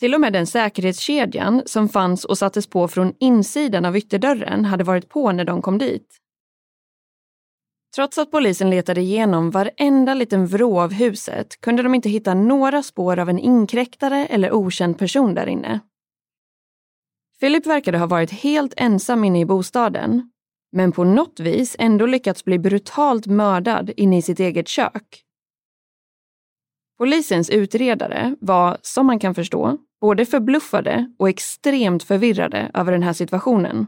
Till 0.00 0.14
och 0.14 0.20
med 0.20 0.32
den 0.32 0.46
säkerhetskedjan 0.46 1.62
som 1.66 1.88
fanns 1.88 2.24
och 2.24 2.38
sattes 2.38 2.66
på 2.66 2.88
från 2.88 3.14
insidan 3.20 3.84
av 3.84 3.96
ytterdörren 3.96 4.64
hade 4.64 4.84
varit 4.84 5.08
på 5.08 5.32
när 5.32 5.44
de 5.44 5.62
kom 5.62 5.78
dit. 5.78 6.16
Trots 7.94 8.18
att 8.18 8.30
polisen 8.30 8.70
letade 8.70 9.00
igenom 9.00 9.50
varenda 9.50 10.14
liten 10.14 10.46
vrå 10.46 10.80
av 10.80 10.92
huset 10.92 11.60
kunde 11.60 11.82
de 11.82 11.94
inte 11.94 12.08
hitta 12.08 12.34
några 12.34 12.82
spår 12.82 13.18
av 13.18 13.28
en 13.28 13.38
inkräktare 13.38 14.26
eller 14.26 14.52
okänd 14.52 14.98
person 14.98 15.34
där 15.34 15.46
inne. 15.46 15.80
Philip 17.40 17.66
verkade 17.66 17.98
ha 17.98 18.06
varit 18.06 18.30
helt 18.30 18.74
ensam 18.76 19.24
inne 19.24 19.40
i 19.40 19.44
bostaden, 19.44 20.30
men 20.74 20.92
på 20.92 21.04
något 21.04 21.40
vis 21.40 21.76
ändå 21.78 22.06
lyckats 22.06 22.44
bli 22.44 22.58
brutalt 22.58 23.26
mördad 23.26 23.90
inne 23.96 24.18
i 24.18 24.22
sitt 24.22 24.40
eget 24.40 24.68
kök. 24.68 25.24
Polisens 26.98 27.50
utredare 27.50 28.36
var, 28.40 28.78
som 28.82 29.06
man 29.06 29.18
kan 29.18 29.34
förstå, 29.34 29.78
både 30.00 30.26
förbluffade 30.26 31.14
och 31.18 31.28
extremt 31.28 32.02
förvirrade 32.02 32.70
över 32.74 32.92
den 32.92 33.02
här 33.02 33.12
situationen. 33.12 33.86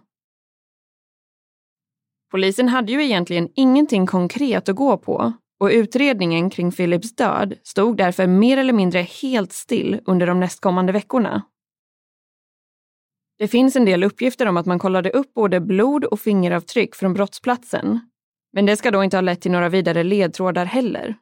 Polisen 2.30 2.68
hade 2.68 2.92
ju 2.92 3.04
egentligen 3.04 3.48
ingenting 3.54 4.06
konkret 4.06 4.68
att 4.68 4.76
gå 4.76 4.98
på 4.98 5.32
och 5.60 5.70
utredningen 5.72 6.50
kring 6.50 6.72
Philips 6.72 7.16
död 7.16 7.54
stod 7.62 7.96
därför 7.96 8.26
mer 8.26 8.56
eller 8.56 8.72
mindre 8.72 9.00
helt 9.00 9.52
still 9.52 10.00
under 10.04 10.26
de 10.26 10.40
nästkommande 10.40 10.92
veckorna. 10.92 11.42
Det 13.38 13.48
finns 13.48 13.76
en 13.76 13.84
del 13.84 14.04
uppgifter 14.04 14.46
om 14.46 14.56
att 14.56 14.66
man 14.66 14.78
kollade 14.78 15.10
upp 15.10 15.34
både 15.34 15.60
blod 15.60 16.04
och 16.04 16.20
fingeravtryck 16.20 16.94
från 16.94 17.14
brottsplatsen. 17.14 18.00
Men 18.52 18.66
det 18.66 18.76
ska 18.76 18.90
då 18.90 19.04
inte 19.04 19.16
ha 19.16 19.22
lett 19.22 19.40
till 19.40 19.50
några 19.50 19.68
vidare 19.68 20.02
ledtrådar 20.02 20.64
heller. 20.64 21.16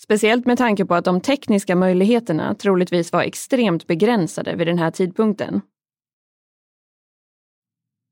Speciellt 0.00 0.46
med 0.46 0.58
tanke 0.58 0.84
på 0.84 0.94
att 0.94 1.04
de 1.04 1.20
tekniska 1.20 1.76
möjligheterna 1.76 2.54
troligtvis 2.54 3.12
var 3.12 3.22
extremt 3.22 3.86
begränsade 3.86 4.56
vid 4.56 4.66
den 4.66 4.78
här 4.78 4.90
tidpunkten. 4.90 5.60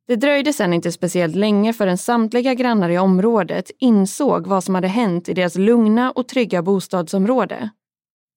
Det 0.09 0.17
dröjde 0.17 0.53
sedan 0.53 0.73
inte 0.73 0.93
speciellt 0.93 1.37
länge 1.37 1.73
förrän 1.73 1.99
samtliga 1.99 2.55
grannar 2.55 2.91
i 2.91 2.99
området 2.99 3.71
insåg 3.79 4.47
vad 4.47 4.65
som 4.65 4.75
hade 4.75 4.89
hänt 4.89 5.29
i 5.29 5.35
deras 5.35 5.57
lugna 5.57 6.11
och 6.11 6.29
trygga 6.29 6.63
bostadsområde. 6.63 7.71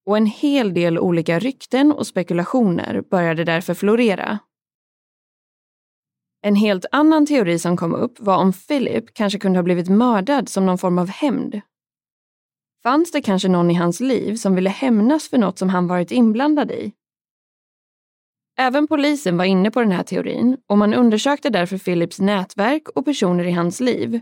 Och 0.06 0.16
en 0.16 0.26
hel 0.26 0.74
del 0.74 0.98
olika 0.98 1.38
rykten 1.38 1.92
och 1.92 2.06
spekulationer 2.06 3.02
började 3.10 3.44
därför 3.44 3.74
florera. 3.74 4.38
En 6.42 6.56
helt 6.56 6.84
annan 6.92 7.26
teori 7.26 7.58
som 7.58 7.76
kom 7.76 7.94
upp 7.94 8.20
var 8.20 8.36
om 8.36 8.52
Philip 8.52 9.14
kanske 9.14 9.38
kunde 9.38 9.58
ha 9.58 9.62
blivit 9.62 9.88
mördad 9.88 10.48
som 10.48 10.66
någon 10.66 10.78
form 10.78 10.98
av 10.98 11.08
hämnd. 11.08 11.60
Fanns 12.82 13.12
det 13.12 13.22
kanske 13.22 13.48
någon 13.48 13.70
i 13.70 13.74
hans 13.74 14.00
liv 14.00 14.36
som 14.36 14.54
ville 14.54 14.70
hämnas 14.70 15.28
för 15.28 15.38
något 15.38 15.58
som 15.58 15.68
han 15.68 15.86
varit 15.86 16.10
inblandad 16.10 16.70
i? 16.70 16.92
Även 18.58 18.86
polisen 18.86 19.36
var 19.36 19.44
inne 19.44 19.70
på 19.70 19.80
den 19.80 19.92
här 19.92 20.02
teorin 20.02 20.56
och 20.68 20.78
man 20.78 20.94
undersökte 20.94 21.50
därför 21.50 21.78
Philips 21.78 22.20
nätverk 22.20 22.88
och 22.88 23.04
personer 23.04 23.44
i 23.44 23.52
hans 23.52 23.80
liv. 23.80 24.20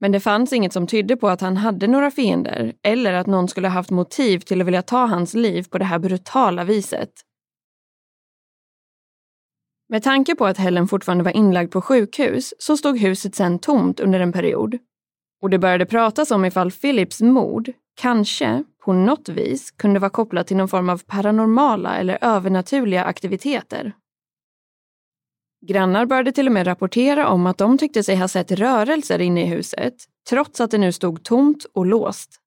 Men 0.00 0.12
det 0.12 0.20
fanns 0.20 0.52
inget 0.52 0.72
som 0.72 0.86
tydde 0.86 1.16
på 1.16 1.28
att 1.28 1.40
han 1.40 1.56
hade 1.56 1.86
några 1.86 2.10
fiender 2.10 2.74
eller 2.82 3.12
att 3.12 3.26
någon 3.26 3.48
skulle 3.48 3.68
haft 3.68 3.90
motiv 3.90 4.38
till 4.38 4.60
att 4.60 4.66
vilja 4.66 4.82
ta 4.82 5.06
hans 5.06 5.34
liv 5.34 5.66
på 5.70 5.78
det 5.78 5.84
här 5.84 5.98
brutala 5.98 6.64
viset. 6.64 7.10
Med 9.90 10.02
tanke 10.02 10.34
på 10.34 10.46
att 10.46 10.58
Helen 10.58 10.88
fortfarande 10.88 11.24
var 11.24 11.36
inlagd 11.36 11.72
på 11.72 11.82
sjukhus 11.82 12.54
så 12.58 12.76
stod 12.76 12.98
huset 12.98 13.34
sen 13.34 13.58
tomt 13.58 14.00
under 14.00 14.20
en 14.20 14.32
period. 14.32 14.78
Och 15.42 15.50
det 15.50 15.58
började 15.58 15.86
pratas 15.86 16.30
om 16.30 16.44
ifall 16.44 16.70
Philips 16.70 17.20
mord 17.20 17.72
kanske 18.00 18.64
på 18.84 18.92
något 18.92 19.28
vis 19.28 19.70
kunde 19.70 20.00
vara 20.00 20.10
kopplat 20.10 20.46
till 20.46 20.56
någon 20.56 20.68
form 20.68 20.88
av 20.88 21.02
paranormala 21.06 21.96
eller 21.96 22.18
övernaturliga 22.20 23.04
aktiviteter. 23.04 23.92
Grannar 25.66 26.06
började 26.06 26.32
till 26.32 26.46
och 26.46 26.52
med 26.52 26.66
rapportera 26.66 27.28
om 27.28 27.46
att 27.46 27.58
de 27.58 27.78
tyckte 27.78 28.02
sig 28.02 28.16
ha 28.16 28.28
sett 28.28 28.50
rörelser 28.50 29.18
inne 29.18 29.42
i 29.42 29.46
huset, 29.46 29.94
trots 30.28 30.60
att 30.60 30.70
det 30.70 30.78
nu 30.78 30.92
stod 30.92 31.22
tomt 31.22 31.66
och 31.72 31.86
låst. 31.86 32.40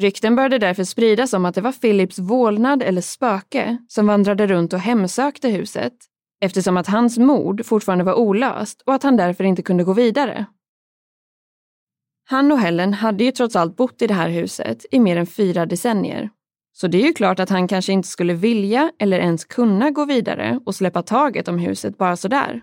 Rykten 0.00 0.36
började 0.36 0.58
därför 0.58 0.84
spridas 0.84 1.32
om 1.32 1.44
att 1.44 1.54
det 1.54 1.60
var 1.60 1.72
Philips 1.72 2.18
vålnad 2.18 2.82
eller 2.82 3.00
spöke 3.00 3.78
som 3.88 4.06
vandrade 4.06 4.46
runt 4.46 4.72
och 4.72 4.78
hemsökte 4.78 5.48
huset, 5.48 5.92
eftersom 6.40 6.76
att 6.76 6.86
hans 6.86 7.18
mord 7.18 7.64
fortfarande 7.64 8.04
var 8.04 8.14
olöst 8.14 8.82
och 8.86 8.94
att 8.94 9.02
han 9.02 9.16
därför 9.16 9.44
inte 9.44 9.62
kunde 9.62 9.84
gå 9.84 9.92
vidare. 9.92 10.46
Han 12.24 12.52
och 12.52 12.58
Helen 12.58 12.94
hade 12.94 13.24
ju 13.24 13.32
trots 13.32 13.56
allt 13.56 13.76
bott 13.76 14.02
i 14.02 14.06
det 14.06 14.14
här 14.14 14.28
huset 14.28 14.86
i 14.90 15.00
mer 15.00 15.16
än 15.16 15.26
fyra 15.26 15.66
decennier. 15.66 16.30
Så 16.72 16.88
det 16.88 17.02
är 17.02 17.06
ju 17.06 17.12
klart 17.12 17.40
att 17.40 17.50
han 17.50 17.68
kanske 17.68 17.92
inte 17.92 18.08
skulle 18.08 18.34
vilja 18.34 18.92
eller 18.98 19.18
ens 19.18 19.44
kunna 19.44 19.90
gå 19.90 20.04
vidare 20.04 20.60
och 20.66 20.74
släppa 20.74 21.02
taget 21.02 21.48
om 21.48 21.58
huset 21.58 21.98
bara 21.98 22.16
sådär. 22.16 22.62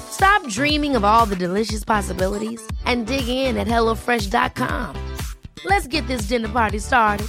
Stop 0.11 0.47
dreaming 0.47 0.97
of 0.97 1.03
all 1.03 1.25
the 1.25 1.35
delicious 1.35 1.85
possibilities 1.85 2.61
and 2.85 3.07
dig 3.07 3.27
in 3.27 3.57
at 3.57 3.67
HelloFresh.com. 3.67 4.95
Let's 5.65 5.87
get 5.87 6.07
this 6.07 6.21
dinner 6.21 6.49
party 6.49 6.79
started. 6.79 7.27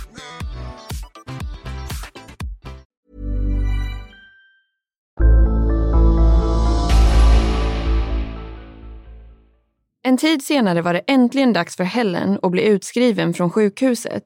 En 10.04 10.16
tid 10.16 10.44
senare 10.44 10.82
var 10.82 10.92
det 10.92 11.00
äntligen 11.06 11.52
dags 11.52 11.76
för 11.76 11.84
Helen 11.84 12.38
att 12.42 12.50
bli 12.50 12.62
utskriven 12.62 13.34
från 13.34 13.50
sjukhuset. 13.50 14.24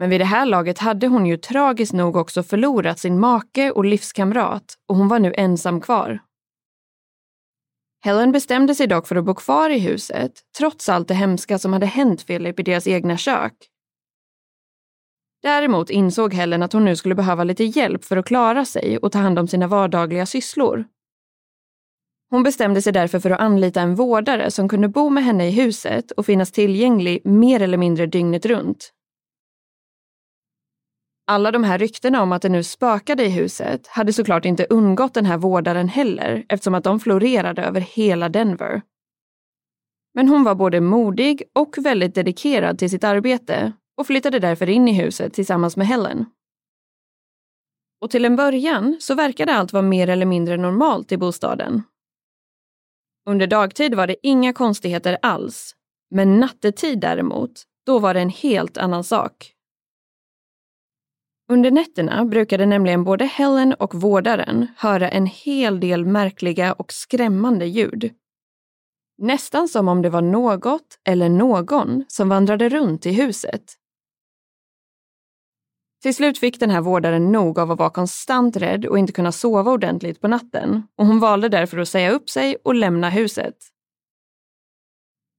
Men 0.00 0.10
vid 0.10 0.20
det 0.20 0.24
här 0.24 0.46
laget 0.46 0.78
hade 0.78 1.06
hon 1.06 1.26
ju 1.26 1.36
tragiskt 1.36 1.92
nog 1.92 2.16
också 2.16 2.42
förlorat 2.42 2.98
sin 2.98 3.20
make 3.20 3.70
och 3.70 3.84
livskamrat 3.84 4.74
och 4.88 4.96
hon 4.96 5.08
var 5.08 5.18
nu 5.18 5.34
ensam 5.36 5.80
kvar. 5.80 6.20
Helen 8.00 8.32
bestämde 8.32 8.74
sig 8.74 8.86
dock 8.86 9.06
för 9.06 9.16
att 9.16 9.24
bo 9.24 9.34
kvar 9.34 9.70
i 9.70 9.78
huset, 9.78 10.32
trots 10.58 10.88
allt 10.88 11.08
det 11.08 11.14
hemska 11.14 11.58
som 11.58 11.72
hade 11.72 11.86
hänt 11.86 12.26
Philip 12.26 12.60
i 12.60 12.62
deras 12.62 12.86
egna 12.86 13.16
kök. 13.16 13.54
Däremot 15.42 15.90
insåg 15.90 16.34
Helen 16.34 16.62
att 16.62 16.72
hon 16.72 16.84
nu 16.84 16.96
skulle 16.96 17.14
behöva 17.14 17.44
lite 17.44 17.64
hjälp 17.64 18.04
för 18.04 18.16
att 18.16 18.26
klara 18.26 18.64
sig 18.64 18.98
och 18.98 19.12
ta 19.12 19.18
hand 19.18 19.38
om 19.38 19.48
sina 19.48 19.66
vardagliga 19.66 20.26
sysslor. 20.26 20.84
Hon 22.30 22.42
bestämde 22.42 22.82
sig 22.82 22.92
därför 22.92 23.20
för 23.20 23.30
att 23.30 23.40
anlita 23.40 23.80
en 23.80 23.94
vårdare 23.94 24.50
som 24.50 24.68
kunde 24.68 24.88
bo 24.88 25.10
med 25.10 25.24
henne 25.24 25.48
i 25.48 25.50
huset 25.50 26.10
och 26.10 26.26
finnas 26.26 26.52
tillgänglig 26.52 27.26
mer 27.26 27.62
eller 27.62 27.78
mindre 27.78 28.06
dygnet 28.06 28.46
runt. 28.46 28.92
Alla 31.30 31.50
de 31.50 31.64
här 31.64 31.78
ryktena 31.78 32.22
om 32.22 32.32
att 32.32 32.42
det 32.42 32.48
nu 32.48 32.62
spökade 32.62 33.24
i 33.24 33.28
huset 33.28 33.86
hade 33.86 34.12
såklart 34.12 34.44
inte 34.44 34.66
undgått 34.70 35.14
den 35.14 35.26
här 35.26 35.38
vårdaren 35.38 35.88
heller 35.88 36.44
eftersom 36.48 36.74
att 36.74 36.84
de 36.84 37.00
florerade 37.00 37.62
över 37.62 37.80
hela 37.80 38.28
Denver. 38.28 38.82
Men 40.14 40.28
hon 40.28 40.44
var 40.44 40.54
både 40.54 40.80
modig 40.80 41.42
och 41.54 41.74
väldigt 41.78 42.14
dedikerad 42.14 42.78
till 42.78 42.90
sitt 42.90 43.04
arbete 43.04 43.72
och 43.96 44.06
flyttade 44.06 44.38
därför 44.38 44.68
in 44.68 44.88
i 44.88 44.92
huset 44.92 45.34
tillsammans 45.34 45.76
med 45.76 45.86
Helen. 45.86 46.26
Och 48.00 48.10
till 48.10 48.24
en 48.24 48.36
början 48.36 48.96
så 49.00 49.14
verkade 49.14 49.54
allt 49.54 49.72
vara 49.72 49.82
mer 49.82 50.08
eller 50.08 50.26
mindre 50.26 50.56
normalt 50.56 51.12
i 51.12 51.16
bostaden. 51.16 51.82
Under 53.28 53.46
dagtid 53.46 53.94
var 53.94 54.06
det 54.06 54.16
inga 54.22 54.52
konstigheter 54.52 55.18
alls, 55.22 55.74
men 56.10 56.40
nattetid 56.40 57.00
däremot, 57.00 57.62
då 57.86 57.98
var 57.98 58.14
det 58.14 58.20
en 58.20 58.30
helt 58.30 58.78
annan 58.78 59.04
sak. 59.04 59.54
Under 61.52 61.70
nätterna 61.70 62.24
brukade 62.24 62.66
nämligen 62.66 63.04
både 63.04 63.24
Helen 63.24 63.74
och 63.74 63.94
vårdaren 63.94 64.66
höra 64.76 65.08
en 65.08 65.26
hel 65.26 65.80
del 65.80 66.04
märkliga 66.04 66.72
och 66.72 66.92
skrämmande 66.92 67.66
ljud. 67.66 68.14
Nästan 69.18 69.68
som 69.68 69.88
om 69.88 70.02
det 70.02 70.10
var 70.10 70.22
något 70.22 70.98
eller 71.04 71.28
någon 71.28 72.04
som 72.08 72.28
vandrade 72.28 72.68
runt 72.68 73.06
i 73.06 73.12
huset. 73.12 73.62
Till 76.02 76.14
slut 76.14 76.38
fick 76.38 76.60
den 76.60 76.70
här 76.70 76.80
vårdaren 76.80 77.32
nog 77.32 77.58
av 77.58 77.70
att 77.70 77.78
vara 77.78 77.90
konstant 77.90 78.56
rädd 78.56 78.86
och 78.86 78.98
inte 78.98 79.12
kunna 79.12 79.32
sova 79.32 79.70
ordentligt 79.70 80.20
på 80.20 80.28
natten 80.28 80.82
och 80.96 81.06
hon 81.06 81.20
valde 81.20 81.48
därför 81.48 81.78
att 81.78 81.88
säga 81.88 82.10
upp 82.10 82.30
sig 82.30 82.56
och 82.64 82.74
lämna 82.74 83.10
huset. 83.10 83.56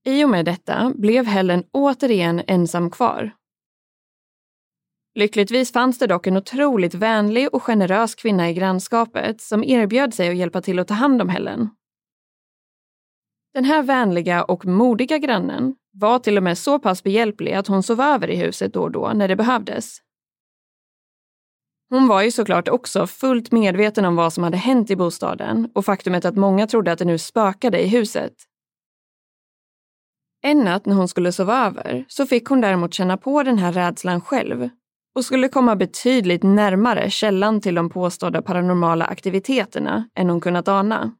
I 0.06 0.24
och 0.24 0.30
med 0.30 0.46
detta 0.46 0.92
blev 0.96 1.26
Helen 1.26 1.64
återigen 1.72 2.42
ensam 2.48 2.92
kvar. 2.92 3.32
Lyckligtvis 5.16 5.72
fanns 5.72 6.00
det 6.00 6.08
dock 6.08 6.28
en 6.28 6.38
otroligt 6.38 6.94
vänlig 6.94 7.54
och 7.54 7.64
generös 7.64 8.16
kvinna 8.16 8.50
i 8.50 8.54
grannskapet 8.54 9.42
som 9.42 9.64
erbjöd 9.64 10.14
sig 10.14 10.30
att 10.30 10.38
hjälpa 10.38 10.62
till 10.62 10.80
att 10.80 10.88
ta 10.88 10.94
hand 10.94 11.22
om 11.22 11.30
Helen. 11.30 11.70
Den 13.54 13.66
här 13.66 13.84
vänliga 13.84 14.44
och 14.44 14.66
modiga 14.66 15.18
grannen 15.18 15.76
var 15.92 16.20
till 16.20 16.38
och 16.38 16.44
med 16.44 16.58
så 16.58 16.80
pass 16.80 17.04
behjälplig 17.04 17.54
att 17.54 17.68
hon 17.68 17.84
sov 17.84 18.02
över 18.02 18.30
i 18.30 18.36
huset 18.36 18.74
då 18.74 18.82
och 18.82 18.92
då 18.92 19.12
när 19.16 19.28
det 19.28 19.36
behövdes. 19.36 19.98
Hon 21.90 22.08
var 22.08 22.22
ju 22.22 22.32
såklart 22.32 22.68
också 22.68 23.08
fullt 23.08 23.52
medveten 23.52 24.06
om 24.06 24.16
vad 24.16 24.34
som 24.34 24.44
hade 24.44 24.58
hänt 24.58 24.92
i 24.92 24.96
bostaden 24.96 25.72
och 25.76 25.86
faktumet 25.86 26.26
att 26.26 26.36
många 26.36 26.68
trodde 26.68 26.92
att 26.92 27.00
det 27.00 27.06
nu 27.06 27.18
spökade 27.18 27.80
i 27.80 27.88
huset. 27.88 28.34
En 30.42 30.60
natt 30.60 30.86
när 30.86 30.96
hon 30.96 31.08
skulle 31.08 31.32
sova 31.32 31.66
över 31.66 32.06
så 32.08 32.26
fick 32.26 32.46
hon 32.46 32.62
däremot 32.62 32.94
känna 32.94 33.18
på 33.18 33.44
den 33.44 33.58
här 33.58 33.72
rädslan 33.72 34.22
själv 34.22 34.70
och 35.16 35.26
skulle 35.26 35.48
komma 35.48 35.76
betydligt 35.76 36.44
närmare 36.44 37.10
källan 37.10 37.62
till 37.62 37.76
de 37.76 37.90
påstådda 37.90 38.42
paranormala 38.42 39.06
aktiviteterna 39.06 40.10
än 40.16 40.30
hon 40.30 40.42
kunnat 40.42 40.68
ana. 40.68 41.12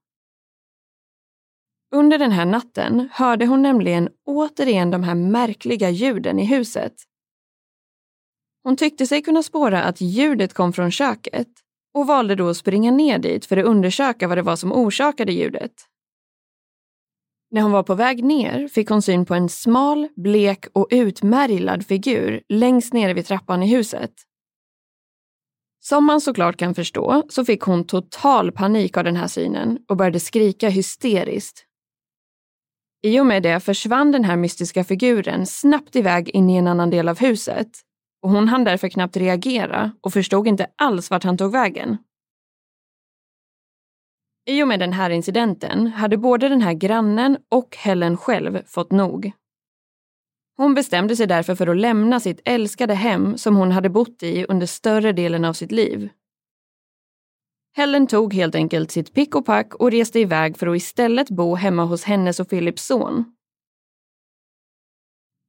Under 1.96 2.18
den 2.18 2.32
här 2.32 2.46
natten 2.46 3.10
hörde 3.12 3.46
hon 3.46 3.62
nämligen 3.62 4.10
återigen 4.26 4.92
de 4.92 5.04
här 5.04 5.16
märkliga 5.16 5.90
ljuden 5.90 6.40
i 6.40 6.46
huset. 6.46 6.94
Hon 8.64 8.78
tyckte 8.78 9.08
sig 9.08 9.22
kunna 9.22 9.44
spåra 9.44 9.84
att 9.84 10.02
ljudet 10.02 10.54
kom 10.54 10.74
från 10.74 10.92
köket 10.92 11.48
och 11.94 12.08
valde 12.08 12.36
då 12.36 12.50
att 12.50 12.58
springa 12.58 12.92
ner 12.92 13.20
dit 13.20 13.46
för 13.46 13.58
att 13.58 13.66
undersöka 13.66 14.28
vad 14.28 14.38
det 14.38 14.42
var 14.42 14.56
som 14.56 14.72
orsakade 14.72 15.32
ljudet. 15.32 15.89
När 17.52 17.62
hon 17.62 17.72
var 17.72 17.84
på 17.84 17.96
väg 17.96 18.24
ner 18.24 18.68
fick 18.68 18.90
hon 18.90 19.02
syn 19.02 19.26
på 19.26 19.36
en 19.36 19.50
smal, 19.50 20.08
blek 20.16 20.66
och 20.74 20.88
utmärglad 20.92 21.86
figur 21.86 22.42
längst 22.50 22.94
nere 22.94 23.14
vid 23.14 23.26
trappan 23.26 23.64
i 23.64 23.76
huset. 23.76 24.12
Som 25.80 26.06
man 26.06 26.22
såklart 26.22 26.58
kan 26.58 26.76
förstå 26.76 27.24
så 27.30 27.46
fick 27.46 27.62
hon 27.62 27.88
total 27.88 28.52
panik 28.52 28.98
av 28.98 29.04
den 29.04 29.16
här 29.16 29.28
synen 29.28 29.80
och 29.90 29.98
började 29.98 30.20
skrika 30.20 30.70
hysteriskt. 30.70 31.66
I 33.02 33.20
och 33.20 33.26
med 33.26 33.44
det 33.44 33.60
försvann 33.60 34.12
den 34.12 34.24
här 34.24 34.36
mystiska 34.36 34.84
figuren 34.84 35.46
snabbt 35.46 35.96
iväg 35.96 36.30
in 36.30 36.50
i 36.50 36.56
en 36.56 36.68
annan 36.68 36.90
del 36.90 37.10
av 37.10 37.20
huset 37.20 37.70
och 38.22 38.30
hon 38.30 38.48
hann 38.48 38.64
därför 38.64 38.90
knappt 38.90 39.18
reagera 39.18 39.92
och 40.02 40.14
förstod 40.14 40.48
inte 40.48 40.68
alls 40.76 41.10
vart 41.10 41.24
han 41.24 41.38
tog 41.38 41.52
vägen. 41.52 41.98
I 44.50 44.64
och 44.64 44.68
med 44.68 44.80
den 44.80 44.94
här 44.94 45.10
incidenten 45.10 45.88
hade 45.88 46.18
både 46.18 46.50
den 46.50 46.62
här 46.62 46.74
grannen 46.74 47.38
och 47.50 47.78
Helen 47.78 48.18
själv 48.18 48.66
fått 48.66 48.92
nog. 48.92 49.32
Hon 50.58 50.74
bestämde 50.74 51.16
sig 51.16 51.28
därför 51.28 51.56
för 51.56 51.68
att 51.68 51.78
lämna 51.78 52.20
sitt 52.20 52.42
älskade 52.46 52.94
hem 52.94 53.38
som 53.38 53.56
hon 53.56 53.72
hade 53.72 53.90
bott 53.90 54.24
i 54.24 54.46
under 54.50 54.66
större 54.66 55.12
delen 55.12 55.46
av 55.46 55.54
sitt 55.54 55.72
liv. 55.72 56.10
Helen 57.76 58.08
tog 58.08 58.34
helt 58.34 58.56
enkelt 58.56 58.92
sitt 58.92 59.14
pick 59.14 59.36
och 59.36 59.46
pack 59.46 59.76
och 59.76 59.92
reste 59.92 60.20
iväg 60.20 60.58
för 60.58 60.68
att 60.68 60.78
istället 60.78 61.30
bo 61.30 61.56
hemma 61.56 61.84
hos 61.84 62.04
hennes 62.04 62.40
och 62.40 62.50
Philips 62.50 62.86
son. 62.86 63.26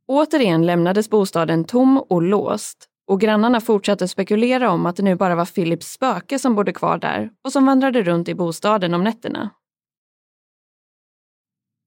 Återigen 0.08 0.66
lämnades 0.66 1.10
bostaden 1.10 1.64
tom 1.64 1.98
och 1.98 2.22
låst 2.22 2.88
och 3.10 3.20
grannarna 3.20 3.60
fortsatte 3.60 4.08
spekulera 4.08 4.70
om 4.70 4.86
att 4.86 4.96
det 4.96 5.02
nu 5.02 5.14
bara 5.14 5.34
var 5.34 5.44
Philips 5.44 5.92
spöke 5.92 6.38
som 6.38 6.54
bodde 6.54 6.72
kvar 6.72 6.98
där 6.98 7.30
och 7.44 7.52
som 7.52 7.66
vandrade 7.66 8.02
runt 8.02 8.28
i 8.28 8.34
bostaden 8.34 8.94
om 8.94 9.04
nätterna. 9.04 9.50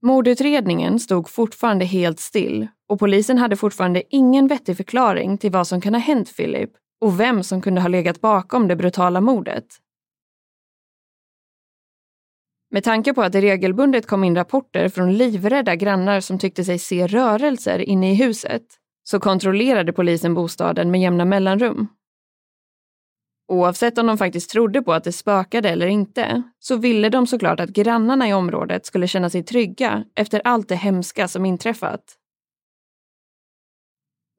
Mordutredningen 0.02 1.00
stod 1.00 1.30
fortfarande 1.30 1.86
helt 1.86 2.20
still 2.20 2.68
och 2.90 3.00
polisen 3.00 3.38
hade 3.38 3.56
fortfarande 3.56 4.04
ingen 4.10 4.48
vettig 4.48 4.78
förklaring 4.78 5.38
till 5.38 5.52
vad 5.52 5.68
som 5.68 5.82
kunde 5.82 6.00
ha 6.00 6.04
hänt 6.04 6.36
Philip 6.36 6.72
och 7.02 7.20
vem 7.20 7.44
som 7.44 7.62
kunde 7.62 7.82
ha 7.82 7.88
legat 7.88 8.22
bakom 8.22 8.68
det 8.68 8.76
brutala 8.76 9.22
mordet. 9.22 9.66
Med 12.72 12.84
tanke 12.84 13.14
på 13.14 13.22
att 13.22 13.32
det 13.32 13.42
regelbundet 13.42 14.08
kom 14.08 14.24
in 14.24 14.36
rapporter 14.36 14.90
från 14.90 15.14
livrädda 15.14 15.76
grannar 15.76 16.20
som 16.20 16.40
tyckte 16.40 16.64
sig 16.64 16.80
se 16.80 17.08
rörelser 17.08 17.80
inne 17.80 18.12
i 18.12 18.16
huset 18.16 18.64
så 19.04 19.20
kontrollerade 19.20 19.94
polisen 19.94 20.34
bostaden 20.34 20.92
med 20.92 21.02
jämna 21.02 21.26
mellanrum. 21.26 21.88
Oavsett 23.48 23.98
om 23.98 24.08
de 24.08 24.18
faktiskt 24.18 24.50
trodde 24.50 24.82
på 24.82 24.94
att 24.94 25.04
det 25.04 25.12
spökade 25.12 25.70
eller 25.70 25.88
inte 25.88 26.44
så 26.60 26.76
ville 26.76 27.10
de 27.10 27.28
såklart 27.28 27.60
att 27.60 27.70
grannarna 27.70 28.30
i 28.30 28.34
området 28.34 28.86
skulle 28.86 29.08
känna 29.08 29.30
sig 29.30 29.44
trygga 29.44 30.04
efter 30.16 30.42
allt 30.44 30.70
det 30.70 30.76
hemska 30.76 31.28
som 31.28 31.46
inträffat. 31.46 32.18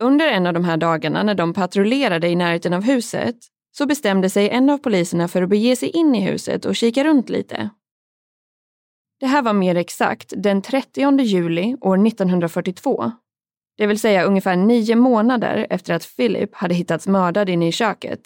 Under 0.02 0.28
en 0.28 0.46
av 0.46 0.54
de 0.54 0.64
här 0.64 0.76
dagarna 0.76 1.22
när 1.22 1.34
de 1.34 1.52
patrullerade 1.52 2.28
i 2.28 2.36
närheten 2.36 2.72
av 2.72 2.82
huset 2.82 3.36
så 3.76 3.86
bestämde 3.86 4.30
sig 4.30 4.50
en 4.50 4.70
av 4.70 4.78
poliserna 4.78 5.28
för 5.28 5.42
att 5.42 5.48
bege 5.48 5.76
sig 5.76 5.88
in 5.88 6.14
i 6.14 6.20
huset 6.20 6.64
och 6.64 6.76
kika 6.76 7.04
runt 7.04 7.28
lite. 7.28 7.70
Det 9.20 9.26
här 9.26 9.42
var 9.42 9.52
mer 9.52 9.74
exakt 9.74 10.32
den 10.36 10.62
30 10.62 11.20
juli 11.20 11.76
år 11.80 12.06
1942. 12.06 13.12
Det 13.76 13.86
vill 13.86 13.98
säga 13.98 14.24
ungefär 14.24 14.56
nio 14.56 14.96
månader 14.96 15.66
efter 15.70 15.94
att 15.94 16.16
Philip 16.16 16.54
hade 16.54 16.74
hittats 16.74 17.06
mördad 17.06 17.48
inne 17.48 17.68
i 17.68 17.72
köket. 17.72 18.20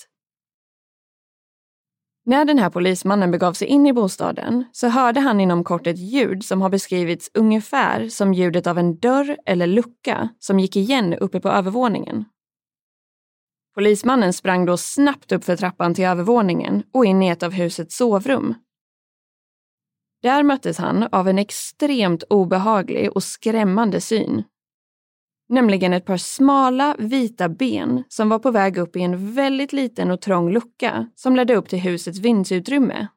När 2.25 2.45
den 2.45 2.59
här 2.59 2.71
polismannen 2.71 3.31
begav 3.31 3.53
sig 3.53 3.69
in 3.69 3.87
i 3.87 3.93
bostaden 3.93 4.65
så 4.73 4.89
hörde 4.89 5.21
han 5.21 5.41
inom 5.41 5.65
kort 5.65 5.87
ett 5.87 5.99
ljud 5.99 6.45
som 6.45 6.63
har 6.63 6.71
beskrivits 6.71 7.31
ungefär 7.35 8.09
som 8.09 8.35
ljudet 8.35 8.67
av 8.67 8.79
en 8.79 8.99
dörr 8.99 9.37
eller 9.47 9.67
lucka 9.67 10.29
som 10.39 10.61
gick 10.61 10.77
igen 10.77 11.15
uppe 11.15 11.41
på 11.41 11.49
övervåningen. 11.49 12.25
Polismannen 13.75 14.33
sprang 14.33 14.67
då 14.67 14.77
snabbt 14.77 15.33
upp 15.33 15.45
för 15.45 15.57
trappan 15.57 15.95
till 15.95 16.05
övervåningen 16.05 16.83
och 16.93 17.05
in 17.05 17.23
i 17.23 17.29
ett 17.29 17.43
av 17.43 17.53
husets 17.53 17.97
sovrum. 17.97 18.55
Där 20.23 20.43
möttes 20.43 20.79
han 20.79 21.03
av 21.13 21.29
en 21.29 21.39
extremt 21.39 22.23
obehaglig 22.23 23.13
och 23.13 23.23
skrämmande 23.23 24.01
syn. 24.01 24.45
Nämligen 25.49 25.93
ett 25.93 26.05
par 26.05 26.17
smala 26.17 26.97
vita 26.99 27.49
ben 27.49 28.05
som 28.09 28.29
var 28.29 28.39
på 28.39 28.51
väg 28.51 28.79
upp 28.79 28.97
i 28.97 29.03
en 29.03 29.33
väldigt 29.33 29.73
liten 29.73 30.11
och 30.11 30.21
trång 30.21 30.53
lucka 30.53 31.11
som 31.15 31.37
ledde 31.37 31.55
upp 31.55 31.69
till 31.69 31.81
husets 31.81 32.19
vindsutrymme. 32.19 33.09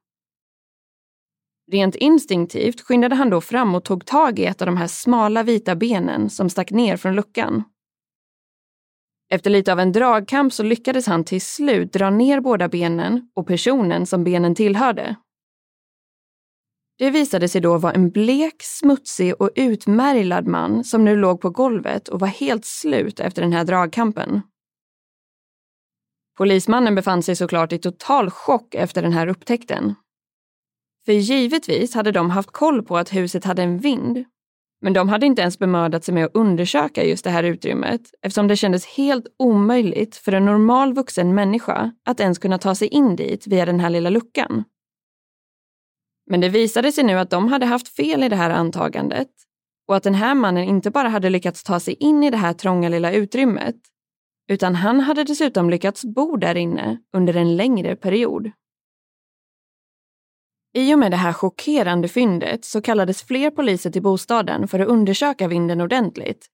Rent 1.71 1.95
instinktivt 1.95 2.81
skyndade 2.81 3.15
han 3.15 3.29
då 3.29 3.41
fram 3.41 3.75
och 3.75 3.83
tog 3.83 4.05
tag 4.05 4.39
i 4.39 4.45
ett 4.45 4.61
av 4.61 4.65
de 4.65 4.77
här 4.77 4.87
smala 4.87 5.43
vita 5.43 5.75
benen 5.75 6.29
som 6.29 6.49
stack 6.49 6.71
ner 6.71 6.97
från 6.97 7.15
luckan. 7.15 7.63
Efter 9.29 9.49
lite 9.49 9.71
av 9.71 9.79
en 9.79 9.91
dragkamp 9.91 10.53
så 10.53 10.63
lyckades 10.63 11.07
han 11.07 11.23
till 11.23 11.41
slut 11.41 11.93
dra 11.93 12.09
ner 12.09 12.39
båda 12.39 12.67
benen 12.67 13.29
och 13.35 13.47
personen 13.47 14.05
som 14.05 14.23
benen 14.23 14.55
tillhörde. 14.55 15.15
Det 17.01 17.09
visade 17.09 17.47
sig 17.47 17.61
då 17.61 17.77
vara 17.77 17.93
en 17.93 18.09
blek, 18.09 18.55
smutsig 18.59 19.41
och 19.41 19.49
utmärglad 19.55 20.47
man 20.47 20.83
som 20.83 21.05
nu 21.05 21.15
låg 21.15 21.41
på 21.41 21.49
golvet 21.49 22.07
och 22.07 22.19
var 22.19 22.27
helt 22.27 22.65
slut 22.65 23.19
efter 23.19 23.41
den 23.41 23.53
här 23.53 23.63
dragkampen. 23.63 24.41
Polismannen 26.37 26.95
befann 26.95 27.23
sig 27.23 27.35
såklart 27.35 27.71
i 27.73 27.77
total 27.77 28.29
chock 28.29 28.75
efter 28.75 29.01
den 29.01 29.13
här 29.13 29.27
upptäckten. 29.27 29.95
För 31.05 31.11
givetvis 31.11 31.95
hade 31.95 32.11
de 32.11 32.29
haft 32.29 32.51
koll 32.51 32.83
på 32.83 32.97
att 32.97 33.13
huset 33.13 33.45
hade 33.45 33.63
en 33.63 33.79
vind. 33.79 34.25
Men 34.81 34.93
de 34.93 35.09
hade 35.09 35.25
inte 35.25 35.41
ens 35.41 35.59
bemödat 35.59 36.03
sig 36.03 36.13
med 36.13 36.25
att 36.25 36.35
undersöka 36.35 37.05
just 37.05 37.23
det 37.23 37.29
här 37.29 37.43
utrymmet 37.43 38.01
eftersom 38.21 38.47
det 38.47 38.55
kändes 38.55 38.85
helt 38.85 39.25
omöjligt 39.39 40.15
för 40.15 40.31
en 40.31 40.45
normal 40.45 40.93
vuxen 40.93 41.35
människa 41.35 41.91
att 42.05 42.19
ens 42.19 42.39
kunna 42.39 42.57
ta 42.57 42.75
sig 42.75 42.87
in 42.87 43.15
dit 43.15 43.47
via 43.47 43.65
den 43.65 43.79
här 43.79 43.89
lilla 43.89 44.09
luckan. 44.09 44.63
Men 46.31 46.41
det 46.41 46.49
visade 46.49 46.91
sig 46.91 47.03
nu 47.03 47.19
att 47.19 47.29
de 47.29 47.47
hade 47.47 47.65
haft 47.65 47.87
fel 47.87 48.23
i 48.23 48.29
det 48.29 48.35
här 48.35 48.49
antagandet 48.49 49.27
och 49.87 49.95
att 49.95 50.03
den 50.03 50.15
här 50.15 50.35
mannen 50.35 50.63
inte 50.63 50.91
bara 50.91 51.07
hade 51.09 51.29
lyckats 51.29 51.63
ta 51.63 51.79
sig 51.79 51.93
in 51.93 52.23
i 52.23 52.29
det 52.29 52.37
här 52.37 52.53
trånga 52.53 52.89
lilla 52.89 53.11
utrymmet, 53.11 53.75
utan 54.47 54.75
han 54.75 54.99
hade 54.99 55.23
dessutom 55.23 55.69
lyckats 55.69 56.05
bo 56.05 56.37
där 56.37 56.57
inne 56.57 56.97
under 57.13 57.35
en 57.35 57.55
längre 57.55 57.95
period. 57.95 58.51
I 60.73 60.93
och 60.93 60.99
med 60.99 61.11
det 61.11 61.17
här 61.17 61.33
chockerande 61.33 62.07
fyndet 62.07 62.65
så 62.65 62.81
kallades 62.81 63.23
fler 63.23 63.51
poliser 63.51 63.91
till 63.91 64.03
bostaden 64.03 64.67
för 64.67 64.79
att 64.79 64.87
undersöka 64.87 65.47
vinden 65.47 65.81
ordentligt. 65.81 66.47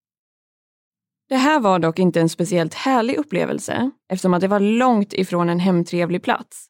Det 1.30 1.38
här 1.38 1.60
var 1.60 1.80
dock 1.80 2.00
inte 2.00 2.22
en 2.22 2.30
speciellt 2.30 2.74
härlig 2.74 3.18
upplevelse 3.18 3.92
eftersom 4.10 4.34
att 4.34 4.42
det 4.42 4.48
var 4.48 4.60
långt 4.60 5.14
ifrån 5.14 5.50
en 5.50 5.60
hemtrevlig 5.60 6.24
plats. 6.24 6.70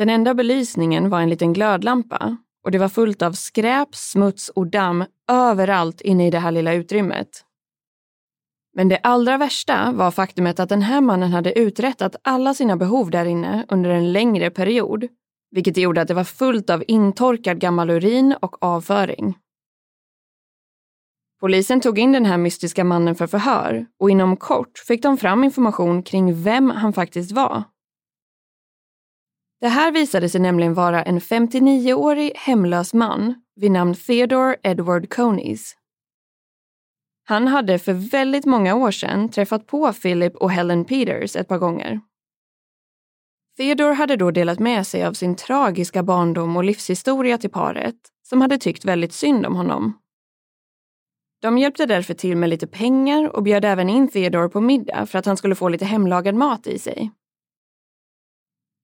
Den 0.00 0.08
enda 0.08 0.34
belysningen 0.34 1.10
var 1.10 1.20
en 1.20 1.30
liten 1.30 1.52
glödlampa 1.52 2.36
och 2.64 2.70
det 2.70 2.78
var 2.78 2.88
fullt 2.88 3.22
av 3.22 3.32
skräp, 3.32 3.94
smuts 3.94 4.48
och 4.48 4.66
damm 4.66 5.04
överallt 5.30 6.00
inne 6.00 6.26
i 6.26 6.30
det 6.30 6.38
här 6.38 6.50
lilla 6.50 6.72
utrymmet. 6.72 7.28
Men 8.74 8.88
det 8.88 9.00
allra 9.02 9.38
värsta 9.38 9.92
var 9.92 10.10
faktumet 10.10 10.60
att 10.60 10.68
den 10.68 10.82
här 10.82 11.00
mannen 11.00 11.32
hade 11.32 11.58
uträttat 11.58 12.16
alla 12.22 12.54
sina 12.54 12.76
behov 12.76 13.10
där 13.10 13.24
inne 13.24 13.66
under 13.68 13.90
en 13.90 14.12
längre 14.12 14.50
period, 14.50 15.08
vilket 15.50 15.76
gjorde 15.76 16.02
att 16.02 16.08
det 16.08 16.14
var 16.14 16.24
fullt 16.24 16.70
av 16.70 16.84
intorkad 16.88 17.60
gammal 17.60 17.90
urin 17.90 18.34
och 18.40 18.62
avföring. 18.62 19.38
Polisen 21.40 21.80
tog 21.80 21.98
in 21.98 22.12
den 22.12 22.26
här 22.26 22.38
mystiska 22.38 22.84
mannen 22.84 23.14
för 23.14 23.26
förhör 23.26 23.86
och 23.98 24.10
inom 24.10 24.36
kort 24.36 24.78
fick 24.78 25.02
de 25.02 25.16
fram 25.16 25.44
information 25.44 26.02
kring 26.02 26.42
vem 26.42 26.70
han 26.70 26.92
faktiskt 26.92 27.32
var 27.32 27.64
det 29.60 29.68
här 29.68 29.92
visade 29.92 30.28
sig 30.28 30.40
nämligen 30.40 30.74
vara 30.74 31.02
en 31.02 31.20
59-årig 31.20 32.32
hemlös 32.36 32.94
man 32.94 33.34
vid 33.56 33.70
namn 33.70 33.94
Theodore 33.94 34.56
Edward 34.62 35.10
Coneys. 35.14 35.76
Han 37.24 37.48
hade 37.48 37.78
för 37.78 37.92
väldigt 37.92 38.44
många 38.44 38.74
år 38.74 38.90
sedan 38.90 39.28
träffat 39.28 39.66
på 39.66 39.92
Philip 39.92 40.36
och 40.36 40.50
Helen 40.50 40.84
Peters 40.84 41.36
ett 41.36 41.48
par 41.48 41.58
gånger. 41.58 42.00
Theodore 43.56 43.94
hade 43.94 44.16
då 44.16 44.30
delat 44.30 44.58
med 44.58 44.86
sig 44.86 45.04
av 45.04 45.12
sin 45.12 45.36
tragiska 45.36 46.02
barndom 46.02 46.56
och 46.56 46.64
livshistoria 46.64 47.38
till 47.38 47.50
paret, 47.50 47.96
som 48.22 48.40
hade 48.40 48.58
tyckt 48.58 48.84
väldigt 48.84 49.12
synd 49.12 49.46
om 49.46 49.56
honom. 49.56 49.98
De 51.42 51.58
hjälpte 51.58 51.86
därför 51.86 52.14
till 52.14 52.36
med 52.36 52.50
lite 52.50 52.66
pengar 52.66 53.36
och 53.36 53.42
bjöd 53.42 53.64
även 53.64 53.88
in 53.88 54.08
Theodore 54.08 54.48
på 54.48 54.60
middag 54.60 55.06
för 55.06 55.18
att 55.18 55.26
han 55.26 55.36
skulle 55.36 55.54
få 55.54 55.68
lite 55.68 55.84
hemlagad 55.84 56.34
mat 56.34 56.66
i 56.66 56.78
sig. 56.78 57.10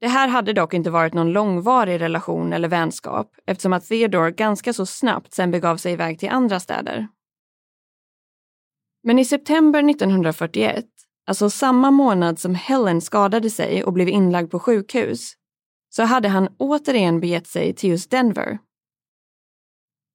Det 0.01 0.09
här 0.09 0.29
hade 0.29 0.53
dock 0.53 0.75
inte 0.75 0.91
varit 0.91 1.15
någon 1.15 1.33
långvarig 1.33 2.01
relation 2.01 2.53
eller 2.53 2.69
vänskap 2.69 3.31
eftersom 3.47 3.73
att 3.73 3.89
Theodore 3.89 4.31
ganska 4.31 4.73
så 4.73 4.87
snabbt 4.87 5.35
sen 5.35 5.51
begav 5.51 5.77
sig 5.77 5.93
iväg 5.93 6.19
till 6.19 6.29
andra 6.29 6.61
städer. 6.61 7.09
Men 9.03 9.19
i 9.19 9.25
september 9.25 9.91
1941, 9.91 10.85
alltså 11.27 11.51
samma 11.51 11.91
månad 11.91 12.39
som 12.39 12.55
Helen 12.55 13.01
skadade 13.01 13.51
sig 13.51 13.85
och 13.85 13.93
blev 13.93 14.09
inlagd 14.09 14.51
på 14.51 14.59
sjukhus, 14.59 15.33
så 15.89 16.03
hade 16.03 16.29
han 16.29 16.49
återigen 16.59 17.21
begett 17.21 17.47
sig 17.47 17.75
till 17.75 17.91
just 17.91 18.11
Denver. 18.11 18.59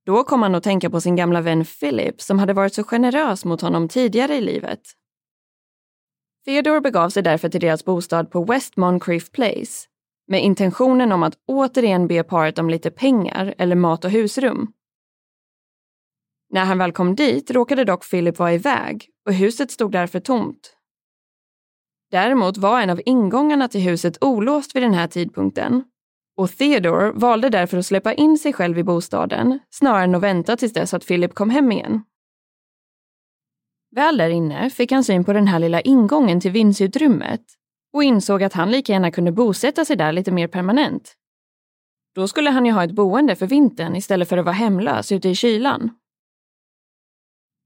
Då 0.06 0.24
kom 0.24 0.42
han 0.42 0.56
att 0.56 0.64
tänka 0.64 0.90
på 0.90 1.02
sin 1.02 1.16
gamla 1.16 1.42
vän 1.42 1.66
Philip 1.66 2.22
som 2.22 2.40
hade 2.40 2.54
varit 2.54 2.74
så 2.74 2.84
generös 2.84 3.46
mot 3.46 3.62
honom 3.62 3.88
tidigare 3.88 4.36
i 4.36 4.42
livet 4.42 4.82
Theodore 6.46 6.82
begav 6.82 7.10
sig 7.10 7.24
därför 7.24 7.50
till 7.50 7.62
deras 7.62 7.86
bostad 7.86 8.32
på 8.32 8.44
West 8.44 8.78
Moncrief 8.78 9.32
Place 9.32 9.88
med 10.28 10.44
intentionen 10.44 11.12
om 11.12 11.24
att 11.24 11.38
återigen 11.48 12.08
be 12.08 12.24
paret 12.24 12.60
om 12.60 12.70
lite 12.70 12.92
pengar 12.92 13.56
eller 13.58 13.76
mat 13.76 14.06
och 14.06 14.12
husrum. 14.12 14.74
När 16.50 16.66
han 16.66 16.78
väl 16.78 16.92
kom 16.92 17.16
dit 17.16 17.52
råkade 17.52 17.84
dock 17.84 18.10
Philip 18.10 18.40
vara 18.40 18.54
iväg 18.54 19.10
och 19.26 19.34
huset 19.34 19.72
stod 19.72 19.92
därför 19.92 20.20
tomt. 20.20 20.78
Däremot 22.12 22.58
var 22.58 22.82
en 22.82 22.90
av 22.90 23.02
ingångarna 23.06 23.68
till 23.68 23.82
huset 23.82 24.24
olåst 24.24 24.76
vid 24.76 24.84
den 24.84 24.94
här 24.94 25.08
tidpunkten 25.08 25.84
och 26.38 26.52
Theodore 26.52 27.12
valde 27.12 27.50
därför 27.50 27.78
att 27.78 27.86
släppa 27.86 28.14
in 28.14 28.38
sig 28.38 28.54
själv 28.54 28.80
i 28.80 28.84
bostaden 28.84 29.60
snarare 29.70 30.04
än 30.04 30.16
att 30.16 30.24
vänta 30.24 30.58
tills 30.58 30.74
dess 30.74 30.94
att 30.94 31.08
Philip 31.08 31.34
kom 31.34 31.50
hem 31.50 31.72
igen. 31.72 32.04
Väl 33.96 34.18
där 34.18 34.30
inne 34.30 34.70
fick 34.70 34.92
han 34.92 35.04
syn 35.04 35.24
på 35.24 35.34
den 35.34 35.48
här 35.48 35.60
lilla 35.60 35.82
ingången 35.82 36.40
till 36.40 36.52
vindsutrymmet 36.52 37.42
och 37.94 38.04
insåg 38.04 38.44
att 38.44 38.54
han 38.54 38.72
lika 38.72 38.94
gärna 38.94 39.12
kunde 39.12 39.32
bosätta 39.32 39.86
sig 39.86 39.96
där 39.96 40.12
lite 40.12 40.32
mer 40.32 40.48
permanent. 40.48 41.14
Då 42.16 42.28
skulle 42.28 42.50
han 42.50 42.66
ju 42.66 42.72
ha 42.72 42.84
ett 42.84 42.92
boende 42.92 43.36
för 43.36 43.48
vintern 43.48 43.96
istället 43.96 44.30
för 44.30 44.38
att 44.38 44.46
vara 44.46 44.56
hemlös 44.56 45.12
ute 45.12 45.30
i 45.30 45.36
kylan. 45.36 45.90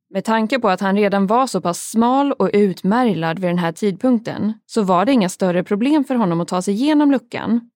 Med 0.09 0.25
tanke 0.25 0.59
på 0.59 0.69
att 0.69 0.81
han 0.81 0.95
redan 0.95 1.27
var 1.27 1.47
så 1.47 1.61
pass 1.61 1.89
smal 1.89 2.31
och 2.31 2.49
utmärglad 2.53 3.39
vid 3.39 3.49
den 3.49 3.57
här 3.57 3.71
tidpunkten 3.71 4.53
så 4.65 4.83
var 4.83 5.05
det 5.05 5.11
inga 5.11 5.29
större 5.29 5.63
problem 5.63 6.03
för 6.03 6.15
honom 6.15 6.41
att 6.41 6.47
ta 6.47 6.61
sig 6.61 6.73
igenom 6.73 7.11
luckan. 7.11 7.69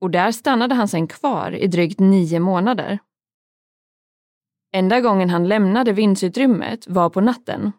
Och 0.00 0.10
där 0.10 0.32
stannade 0.32 0.74
han 0.74 0.88
sen 0.88 1.06
kvar 1.06 1.52
i 1.52 1.66
drygt 1.66 2.00
nio 2.00 2.40
månader. 2.40 2.98
Enda 4.72 5.00
gången 5.00 5.30
han 5.30 5.48
lämnade 5.48 5.92
vindsutrymmet 5.92 6.86
var 6.88 7.10
på 7.10 7.20
natten 7.20 7.72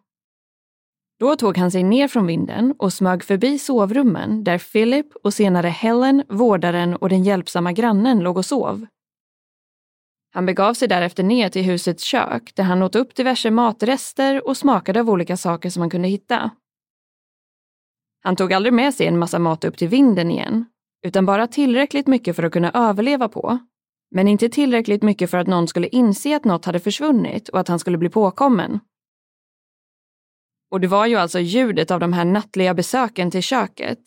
då 1.21 1.36
tog 1.36 1.57
han 1.57 1.71
sig 1.71 1.84
ner 1.84 2.07
från 2.07 2.27
vinden 2.27 2.75
och 2.77 2.93
smög 2.93 3.23
förbi 3.23 3.60
sovrummen 3.60 4.43
där 4.43 4.57
Philip 4.57 5.15
och 5.23 5.34
senare 5.34 5.67
Helen, 5.67 6.23
vårdaren 6.29 6.95
och 6.95 7.10
den 7.10 7.23
hjälpsamma 7.23 7.71
grannen 7.71 8.19
låg 8.19 8.38
och 8.38 8.45
sov. 8.45 8.86
Han 10.34 10.45
begav 10.45 10.73
sig 10.73 10.88
därefter 10.88 11.23
ner 11.23 11.49
till 11.49 11.63
husets 11.63 12.03
kök 12.03 12.55
där 12.55 12.63
han 12.63 12.81
åt 12.81 12.95
upp 12.95 13.15
diverse 13.15 13.51
matrester 13.51 14.47
och 14.47 14.57
smakade 14.57 14.99
av 14.99 15.10
olika 15.10 15.38
saker 15.38 15.69
som 15.69 15.81
han 15.81 15.89
kunde 15.89 16.07
hitta. 16.07 16.51
Han 18.23 18.36
tog 18.36 18.53
aldrig 18.53 18.73
med 18.73 18.93
sig 18.93 19.07
en 19.07 19.19
massa 19.19 19.39
mat 19.39 19.63
upp 19.63 19.77
till 19.77 19.88
vinden 19.88 20.31
igen, 20.31 20.65
utan 21.05 21.25
bara 21.25 21.47
tillräckligt 21.47 22.07
mycket 22.07 22.36
för 22.36 22.43
att 22.43 22.53
kunna 22.53 22.71
överleva 22.71 23.29
på. 23.29 23.60
Men 24.12 24.27
inte 24.27 24.49
tillräckligt 24.49 25.03
mycket 25.03 25.31
för 25.31 25.38
att 25.38 25.47
någon 25.47 25.67
skulle 25.67 25.88
inse 25.88 26.36
att 26.36 26.45
något 26.45 26.65
hade 26.65 26.79
försvunnit 26.79 27.49
och 27.49 27.60
att 27.60 27.67
han 27.67 27.79
skulle 27.79 27.97
bli 27.97 28.10
påkommen. 28.10 28.79
Och 30.71 30.81
det 30.81 30.88
var 30.88 31.05
ju 31.05 31.15
alltså 31.15 31.39
ljudet 31.39 31.91
av 31.91 31.99
de 31.99 32.13
här 32.13 32.25
nattliga 32.25 32.73
besöken 32.73 33.31
till 33.31 33.43
köket 33.43 33.99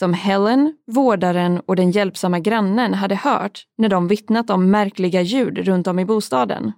som 0.00 0.14
Helen, 0.14 0.76
vårdaren 0.86 1.60
och 1.60 1.76
den 1.76 1.90
hjälpsamma 1.90 2.38
grannen 2.38 2.94
hade 2.94 3.14
hört 3.14 3.64
när 3.78 3.88
de 3.88 4.08
vittnat 4.08 4.50
om 4.50 4.70
märkliga 4.70 5.22
ljud 5.22 5.58
runt 5.58 5.86
om 5.86 5.98
i 5.98 6.04
bostaden. 6.04 6.72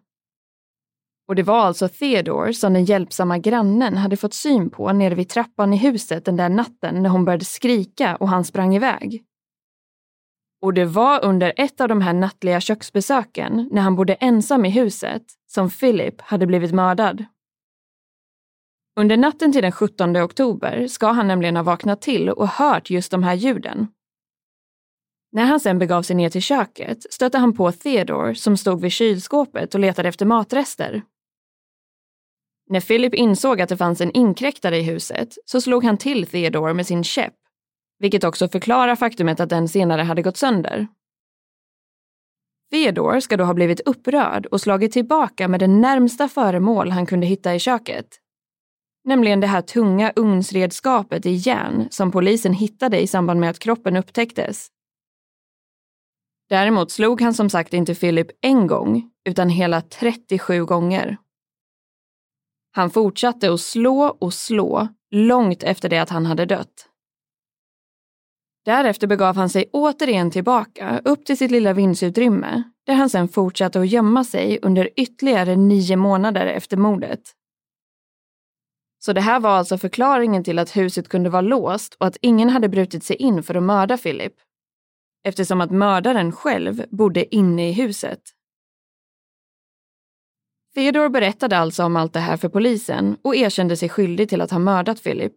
Och 1.28 1.34
det 1.34 1.42
var 1.42 1.60
alltså 1.60 1.88
Theodore 1.88 2.54
som 2.54 2.72
den 2.72 2.84
hjälpsamma 2.84 3.38
grannen 3.38 3.96
hade 3.96 4.16
fått 4.16 4.34
syn 4.34 4.70
på 4.70 4.92
nere 4.92 5.14
vid 5.14 5.28
trappan 5.28 5.72
i 5.72 5.76
huset 5.76 6.24
den 6.24 6.36
där 6.36 6.48
natten 6.48 7.02
när 7.02 7.10
hon 7.10 7.24
började 7.24 7.44
skrika 7.44 8.16
och 8.16 8.28
han 8.28 8.44
sprang 8.44 8.74
iväg. 8.74 9.22
Och 10.62 10.74
det 10.74 10.84
var 10.84 11.24
under 11.24 11.52
ett 11.56 11.80
av 11.80 11.88
de 11.88 12.00
här 12.00 12.12
nattliga 12.12 12.60
köksbesöken, 12.60 13.68
när 13.72 13.82
han 13.82 13.96
bodde 13.96 14.14
ensam 14.14 14.64
i 14.64 14.70
huset, 14.70 15.22
som 15.46 15.70
Philip 15.70 16.20
hade 16.20 16.46
blivit 16.46 16.72
mördad. 16.72 17.24
Under 19.00 19.16
natten 19.16 19.52
till 19.52 19.62
den 19.62 19.72
17 19.72 20.16
oktober 20.16 20.86
ska 20.86 21.06
han 21.06 21.28
nämligen 21.28 21.56
ha 21.56 21.62
vaknat 21.62 22.00
till 22.00 22.30
och 22.30 22.48
hört 22.48 22.90
just 22.90 23.10
de 23.10 23.22
här 23.22 23.34
ljuden. 23.34 23.88
När 25.32 25.44
han 25.44 25.60
sen 25.60 25.78
begav 25.78 26.02
sig 26.02 26.16
ner 26.16 26.30
till 26.30 26.42
köket 26.42 27.12
stötte 27.12 27.38
han 27.38 27.56
på 27.56 27.72
Theodore 27.72 28.34
som 28.34 28.56
stod 28.56 28.80
vid 28.80 28.92
kylskåpet 28.92 29.74
och 29.74 29.80
letade 29.80 30.08
efter 30.08 30.26
matrester. 30.26 31.02
När 32.70 32.80
Philip 32.80 33.14
insåg 33.14 33.60
att 33.60 33.68
det 33.68 33.76
fanns 33.76 34.00
en 34.00 34.12
inkräktare 34.12 34.78
i 34.78 34.82
huset 34.82 35.34
så 35.44 35.60
slog 35.60 35.84
han 35.84 35.98
till 35.98 36.26
Theodore 36.26 36.74
med 36.74 36.86
sin 36.86 37.04
käpp, 37.04 37.34
vilket 37.98 38.24
också 38.24 38.48
förklarar 38.48 38.96
faktumet 38.96 39.40
att 39.40 39.50
den 39.50 39.68
senare 39.68 40.02
hade 40.02 40.22
gått 40.22 40.36
sönder. 40.36 40.86
Theodore 42.70 43.20
ska 43.20 43.36
då 43.36 43.44
ha 43.44 43.54
blivit 43.54 43.80
upprörd 43.80 44.46
och 44.46 44.60
slagit 44.60 44.92
tillbaka 44.92 45.48
med 45.48 45.60
det 45.60 45.66
närmsta 45.66 46.28
föremål 46.28 46.90
han 46.90 47.06
kunde 47.06 47.26
hitta 47.26 47.54
i 47.54 47.58
köket. 47.58 48.21
Nämligen 49.04 49.40
det 49.40 49.46
här 49.46 49.62
tunga 49.62 50.12
ugnsredskapet 50.16 51.26
i 51.26 51.30
järn 51.30 51.88
som 51.90 52.12
polisen 52.12 52.52
hittade 52.52 53.00
i 53.00 53.06
samband 53.06 53.40
med 53.40 53.50
att 53.50 53.58
kroppen 53.58 53.96
upptäcktes. 53.96 54.68
Däremot 56.48 56.90
slog 56.90 57.20
han 57.20 57.34
som 57.34 57.50
sagt 57.50 57.74
inte 57.74 57.94
Philip 57.94 58.30
en 58.40 58.66
gång, 58.66 59.10
utan 59.28 59.48
hela 59.48 59.80
37 59.80 60.64
gånger. 60.64 61.16
Han 62.72 62.90
fortsatte 62.90 63.52
att 63.52 63.60
slå 63.60 64.16
och 64.20 64.34
slå 64.34 64.88
långt 65.10 65.62
efter 65.62 65.88
det 65.88 65.98
att 65.98 66.10
han 66.10 66.26
hade 66.26 66.46
dött. 66.46 66.88
Därefter 68.64 69.06
begav 69.06 69.36
han 69.36 69.48
sig 69.48 69.70
återigen 69.72 70.30
tillbaka 70.30 71.00
upp 71.04 71.24
till 71.24 71.38
sitt 71.38 71.50
lilla 71.50 71.72
vindsutrymme 71.72 72.62
där 72.86 72.94
han 72.94 73.10
sedan 73.10 73.28
fortsatte 73.28 73.80
att 73.80 73.88
gömma 73.88 74.24
sig 74.24 74.58
under 74.62 74.88
ytterligare 74.96 75.56
nio 75.56 75.96
månader 75.96 76.46
efter 76.46 76.76
mordet. 76.76 77.20
Så 79.04 79.12
det 79.12 79.20
här 79.20 79.40
var 79.40 79.50
alltså 79.50 79.78
förklaringen 79.78 80.44
till 80.44 80.58
att 80.58 80.76
huset 80.76 81.08
kunde 81.08 81.30
vara 81.30 81.42
låst 81.42 81.94
och 81.94 82.06
att 82.06 82.16
ingen 82.20 82.48
hade 82.48 82.68
brutit 82.68 83.04
sig 83.04 83.16
in 83.16 83.42
för 83.42 83.54
att 83.54 83.62
mörda 83.62 83.98
Philip. 83.98 84.32
Eftersom 85.24 85.60
att 85.60 85.70
mördaren 85.70 86.32
själv 86.32 86.84
bodde 86.90 87.34
inne 87.34 87.68
i 87.68 87.72
huset. 87.72 88.20
Theodore 90.74 91.10
berättade 91.10 91.58
alltså 91.58 91.84
om 91.84 91.96
allt 91.96 92.12
det 92.12 92.20
här 92.20 92.36
för 92.36 92.48
polisen 92.48 93.16
och 93.22 93.36
erkände 93.36 93.76
sig 93.76 93.88
skyldig 93.88 94.28
till 94.28 94.40
att 94.40 94.50
ha 94.50 94.58
mördat 94.58 95.02
Philip. 95.02 95.34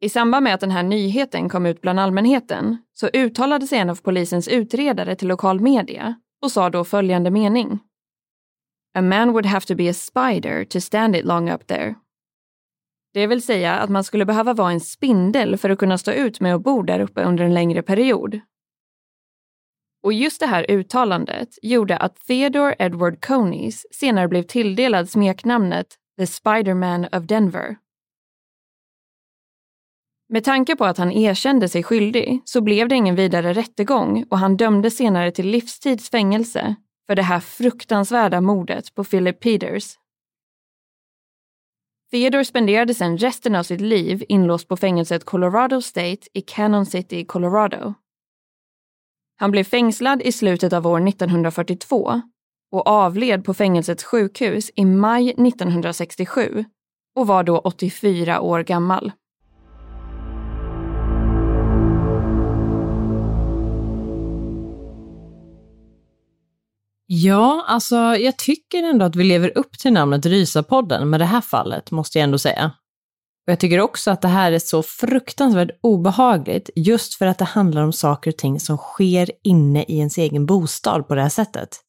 I 0.00 0.08
samband 0.08 0.44
med 0.44 0.54
att 0.54 0.60
den 0.60 0.70
här 0.70 0.82
nyheten 0.82 1.48
kom 1.48 1.66
ut 1.66 1.80
bland 1.80 2.00
allmänheten 2.00 2.76
så 2.92 3.08
uttalade 3.12 3.66
sig 3.66 3.78
en 3.78 3.90
av 3.90 4.02
polisens 4.02 4.48
utredare 4.48 5.16
till 5.16 5.28
lokal 5.28 5.60
media 5.60 6.20
och 6.42 6.50
sa 6.52 6.70
då 6.70 6.84
följande 6.84 7.30
mening. 7.30 7.80
A 8.94 9.02
man 9.02 9.28
would 9.28 9.46
have 9.46 9.66
to 9.66 9.74
be 9.74 9.88
a 9.88 9.94
spider 9.94 10.64
to 10.64 10.80
stand 10.80 11.16
it 11.16 11.24
long 11.24 11.50
up 11.50 11.66
there. 11.66 11.94
Det 13.14 13.26
vill 13.26 13.42
säga 13.42 13.78
att 13.78 13.90
man 13.90 14.04
skulle 14.04 14.24
behöva 14.24 14.54
vara 14.54 14.72
en 14.72 14.80
spindel 14.80 15.56
för 15.56 15.70
att 15.70 15.78
kunna 15.78 15.98
stå 15.98 16.12
ut 16.12 16.40
med 16.40 16.54
att 16.54 16.62
bo 16.62 16.82
där 16.82 17.00
uppe 17.00 17.22
under 17.22 17.44
en 17.44 17.54
längre 17.54 17.82
period. 17.82 18.40
Och 20.02 20.12
just 20.12 20.40
det 20.40 20.46
här 20.46 20.70
uttalandet 20.70 21.48
gjorde 21.62 21.96
att 21.96 22.16
Theodore 22.16 22.74
Edward 22.78 23.24
Coneys 23.24 23.86
senare 23.90 24.28
blev 24.28 24.42
tilldelad 24.42 25.10
smeknamnet 25.10 25.86
The 26.18 26.26
Spiderman 26.26 27.04
of 27.04 27.24
Denver. 27.24 27.76
Med 30.28 30.44
tanke 30.44 30.76
på 30.76 30.84
att 30.84 30.98
han 30.98 31.12
erkände 31.12 31.68
sig 31.68 31.82
skyldig 31.82 32.42
så 32.44 32.60
blev 32.60 32.88
det 32.88 32.94
ingen 32.94 33.14
vidare 33.14 33.52
rättegång 33.52 34.24
och 34.30 34.38
han 34.38 34.56
dömdes 34.56 34.96
senare 34.96 35.30
till 35.30 35.46
livstids 35.46 36.10
fängelse 36.10 36.76
för 37.08 37.14
det 37.14 37.22
här 37.22 37.40
fruktansvärda 37.40 38.40
mordet 38.40 38.94
på 38.94 39.04
Philip 39.04 39.40
Peters. 39.40 39.98
Theodore 42.10 42.44
spenderade 42.44 42.94
sedan 42.94 43.18
resten 43.18 43.54
av 43.54 43.62
sitt 43.62 43.80
liv 43.80 44.24
inlåst 44.28 44.68
på 44.68 44.76
fängelset 44.76 45.24
Colorado 45.24 45.82
State 45.82 46.28
i 46.32 46.40
Cannon 46.40 46.86
City, 46.86 47.24
Colorado. 47.24 47.94
Han 49.36 49.50
blev 49.50 49.64
fängslad 49.64 50.22
i 50.22 50.32
slutet 50.32 50.72
av 50.72 50.86
år 50.86 51.08
1942 51.08 52.22
och 52.72 52.86
avled 52.86 53.44
på 53.44 53.54
fängelsets 53.54 54.04
sjukhus 54.04 54.70
i 54.74 54.84
maj 54.84 55.30
1967 55.30 56.64
och 57.14 57.26
var 57.26 57.42
då 57.42 57.58
84 57.58 58.40
år 58.40 58.62
gammal. 58.62 59.12
Ja, 67.10 67.64
alltså 67.66 67.96
jag 67.96 68.36
tycker 68.38 68.82
ändå 68.82 69.04
att 69.04 69.16
vi 69.16 69.24
lever 69.24 69.58
upp 69.58 69.78
till 69.78 69.92
namnet 69.92 70.26
Rysapodden 70.26 71.10
med 71.10 71.20
det 71.20 71.26
här 71.26 71.40
fallet, 71.40 71.90
måste 71.90 72.18
jag 72.18 72.24
ändå 72.24 72.38
säga. 72.38 72.64
Och 73.46 73.52
jag 73.52 73.60
tycker 73.60 73.80
också 73.80 74.10
att 74.10 74.22
det 74.22 74.28
här 74.28 74.52
är 74.52 74.58
så 74.58 74.82
fruktansvärt 74.82 75.78
obehagligt 75.82 76.70
just 76.76 77.14
för 77.14 77.26
att 77.26 77.38
det 77.38 77.44
handlar 77.44 77.82
om 77.82 77.92
saker 77.92 78.30
och 78.30 78.36
ting 78.36 78.60
som 78.60 78.76
sker 78.76 79.30
inne 79.44 79.82
i 79.82 79.98
ens 79.98 80.18
egen 80.18 80.46
bostad 80.46 81.08
på 81.08 81.14
det 81.14 81.22
här 81.22 81.28
sättet. 81.28 81.80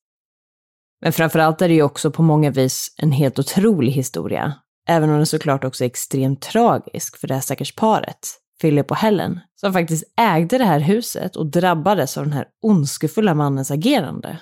Men 1.01 1.13
framförallt 1.13 1.61
är 1.61 1.67
det 1.67 1.73
ju 1.73 1.83
också 1.83 2.11
på 2.11 2.21
många 2.21 2.51
vis 2.51 2.93
en 2.97 3.11
helt 3.11 3.39
otrolig 3.39 3.91
historia, 3.91 4.53
även 4.87 5.09
om 5.09 5.17
den 5.17 5.25
såklart 5.25 5.63
också 5.63 5.83
är 5.83 5.87
extremt 5.87 6.41
tragisk 6.41 7.17
för 7.17 7.27
det 7.27 7.33
här 7.33 7.41
stackars 7.41 7.75
paret, 7.75 8.29
Philip 8.61 8.91
och 8.91 8.97
Helen, 8.97 9.39
som 9.55 9.73
faktiskt 9.73 10.03
ägde 10.21 10.57
det 10.57 10.65
här 10.65 10.79
huset 10.79 11.35
och 11.35 11.51
drabbades 11.51 12.17
av 12.17 12.23
den 12.23 12.33
här 12.33 12.47
ondskefulla 12.61 13.33
mannens 13.33 13.71
agerande. 13.71 14.39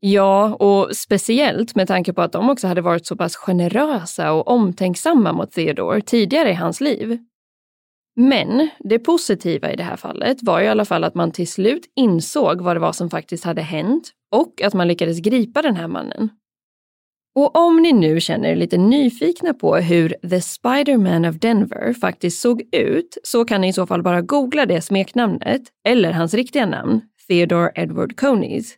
Ja, 0.00 0.54
och 0.54 0.96
speciellt 0.96 1.74
med 1.74 1.88
tanke 1.88 2.12
på 2.12 2.22
att 2.22 2.32
de 2.32 2.50
också 2.50 2.66
hade 2.66 2.80
varit 2.80 3.06
så 3.06 3.16
pass 3.16 3.36
generösa 3.36 4.32
och 4.32 4.48
omtänksamma 4.48 5.32
mot 5.32 5.52
Theodore 5.52 6.00
tidigare 6.00 6.50
i 6.50 6.54
hans 6.54 6.80
liv. 6.80 7.18
Men 8.16 8.68
det 8.78 8.98
positiva 8.98 9.72
i 9.72 9.76
det 9.76 9.82
här 9.82 9.96
fallet 9.96 10.38
var 10.42 10.60
i 10.60 10.68
alla 10.68 10.84
fall 10.84 11.04
att 11.04 11.14
man 11.14 11.32
till 11.32 11.48
slut 11.48 11.92
insåg 11.96 12.60
vad 12.60 12.76
det 12.76 12.80
var 12.80 12.92
som 12.92 13.10
faktiskt 13.10 13.44
hade 13.44 13.62
hänt 13.62 14.10
och 14.32 14.62
att 14.62 14.74
man 14.74 14.88
lyckades 14.88 15.20
gripa 15.20 15.62
den 15.62 15.76
här 15.76 15.88
mannen. 15.88 16.30
Och 17.34 17.56
om 17.56 17.82
ni 17.82 17.92
nu 17.92 18.20
känner 18.20 18.48
er 18.48 18.56
lite 18.56 18.78
nyfikna 18.78 19.54
på 19.54 19.76
hur 19.76 20.08
The 20.08 20.40
Spider-Man 20.40 21.24
of 21.24 21.36
Denver 21.36 21.92
faktiskt 21.92 22.40
såg 22.40 22.62
ut 22.72 23.18
så 23.22 23.44
kan 23.44 23.60
ni 23.60 23.68
i 23.68 23.72
så 23.72 23.86
fall 23.86 24.02
bara 24.02 24.22
googla 24.22 24.66
det 24.66 24.82
smeknamnet, 24.82 25.62
eller 25.88 26.12
hans 26.12 26.34
riktiga 26.34 26.66
namn, 26.66 27.00
Theodore 27.28 27.70
Edward 27.74 28.16
Coneys, 28.16 28.74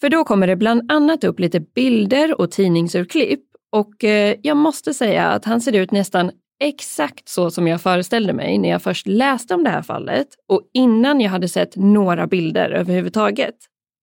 för 0.00 0.08
då 0.08 0.24
kommer 0.24 0.46
det 0.46 0.56
bland 0.56 0.92
annat 0.92 1.24
upp 1.24 1.40
lite 1.40 1.60
bilder 1.60 2.40
och 2.40 2.50
tidningsurklipp 2.50 3.40
och 3.72 4.04
eh, 4.04 4.36
jag 4.42 4.56
måste 4.56 4.94
säga 4.94 5.26
att 5.26 5.44
han 5.44 5.60
ser 5.60 5.72
ut 5.72 5.90
nästan 5.90 6.30
exakt 6.60 7.28
så 7.28 7.50
som 7.50 7.68
jag 7.68 7.80
föreställde 7.80 8.32
mig 8.32 8.58
när 8.58 8.68
jag 8.68 8.82
först 8.82 9.06
läste 9.06 9.54
om 9.54 9.64
det 9.64 9.70
här 9.70 9.82
fallet 9.82 10.26
och 10.48 10.62
innan 10.74 11.20
jag 11.20 11.30
hade 11.30 11.48
sett 11.48 11.76
några 11.76 12.26
bilder 12.26 12.70
överhuvudtaget. 12.70 13.54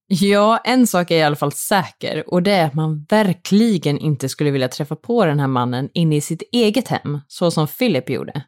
Ja, 0.07 0.57
en 0.57 0.87
sak 0.87 1.11
är 1.11 1.15
i 1.15 1.23
alla 1.23 1.35
fall 1.35 1.51
säker 1.51 2.23
och 2.33 2.43
det 2.43 2.51
är 2.51 2.65
att 2.65 2.73
man 2.73 3.05
verkligen 3.09 3.97
inte 3.97 4.29
skulle 4.29 4.51
vilja 4.51 4.67
träffa 4.67 4.95
på 4.95 5.25
den 5.25 5.39
här 5.39 5.47
mannen 5.47 5.89
inne 5.93 6.15
i 6.15 6.21
sitt 6.21 6.43
eget 6.51 6.87
hem, 6.87 7.19
så 7.27 7.51
som 7.51 7.67
Philip 7.67 8.09
gjorde. 8.09 8.43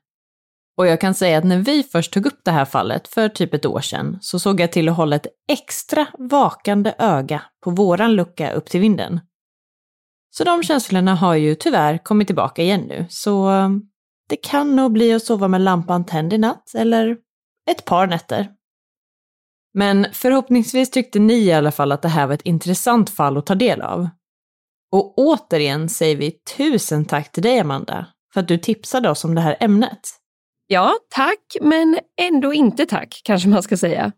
Och 0.77 0.87
jag 0.87 1.01
kan 1.01 1.13
säga 1.13 1.37
att 1.37 1.43
när 1.43 1.57
vi 1.57 1.83
först 1.83 2.13
tog 2.13 2.25
upp 2.25 2.39
det 2.43 2.51
här 2.51 2.65
fallet 2.65 3.07
för 3.07 3.29
typ 3.29 3.53
ett 3.53 3.65
år 3.65 3.81
sedan 3.81 4.17
så 4.21 4.39
såg 4.39 4.59
jag 4.59 4.71
till 4.71 4.89
att 4.89 4.95
hålla 4.95 5.15
ett 5.15 5.27
extra 5.49 6.07
vakande 6.17 6.93
öga 6.97 7.41
på 7.63 7.71
våran 7.71 8.15
lucka 8.15 8.51
upp 8.51 8.65
till 8.65 8.81
vinden. 8.81 9.19
Så 10.37 10.43
de 10.43 10.63
känslorna 10.63 11.15
har 11.15 11.35
ju 11.35 11.55
tyvärr 11.55 11.97
kommit 11.97 12.27
tillbaka 12.27 12.61
igen 12.61 12.81
nu, 12.81 13.05
så 13.09 13.49
um, 13.49 13.89
det 14.29 14.35
kan 14.35 14.75
nog 14.75 14.91
bli 14.91 15.13
att 15.13 15.23
sova 15.23 15.47
med 15.47 15.61
lampan 15.61 16.05
tänd 16.05 16.33
i 16.33 16.37
natt, 16.37 16.75
eller 16.75 17.17
ett 17.71 17.85
par 17.85 18.07
nätter. 18.07 18.51
Men 19.73 20.07
förhoppningsvis 20.11 20.91
tyckte 20.91 21.19
ni 21.19 21.33
i 21.33 21.53
alla 21.53 21.71
fall 21.71 21.91
att 21.91 22.01
det 22.01 22.07
här 22.07 22.27
var 22.27 22.33
ett 22.33 22.41
intressant 22.41 23.09
fall 23.09 23.37
att 23.37 23.45
ta 23.45 23.55
del 23.55 23.81
av. 23.81 24.09
Och 24.91 25.17
återigen 25.17 25.89
säger 25.89 26.15
vi 26.15 26.31
tusen 26.57 27.05
tack 27.05 27.31
till 27.31 27.43
dig 27.43 27.59
Amanda, 27.59 28.07
för 28.33 28.41
att 28.41 28.47
du 28.47 28.57
tipsade 28.57 29.09
oss 29.09 29.23
om 29.23 29.35
det 29.35 29.41
här 29.41 29.57
ämnet. 29.59 29.99
Ja, 30.67 30.93
tack, 31.15 31.57
men 31.61 31.99
ändå 32.21 32.53
inte 32.53 32.85
tack, 32.85 33.21
kanske 33.23 33.49
man 33.49 33.63
ska 33.63 33.77
säga. 33.77 34.11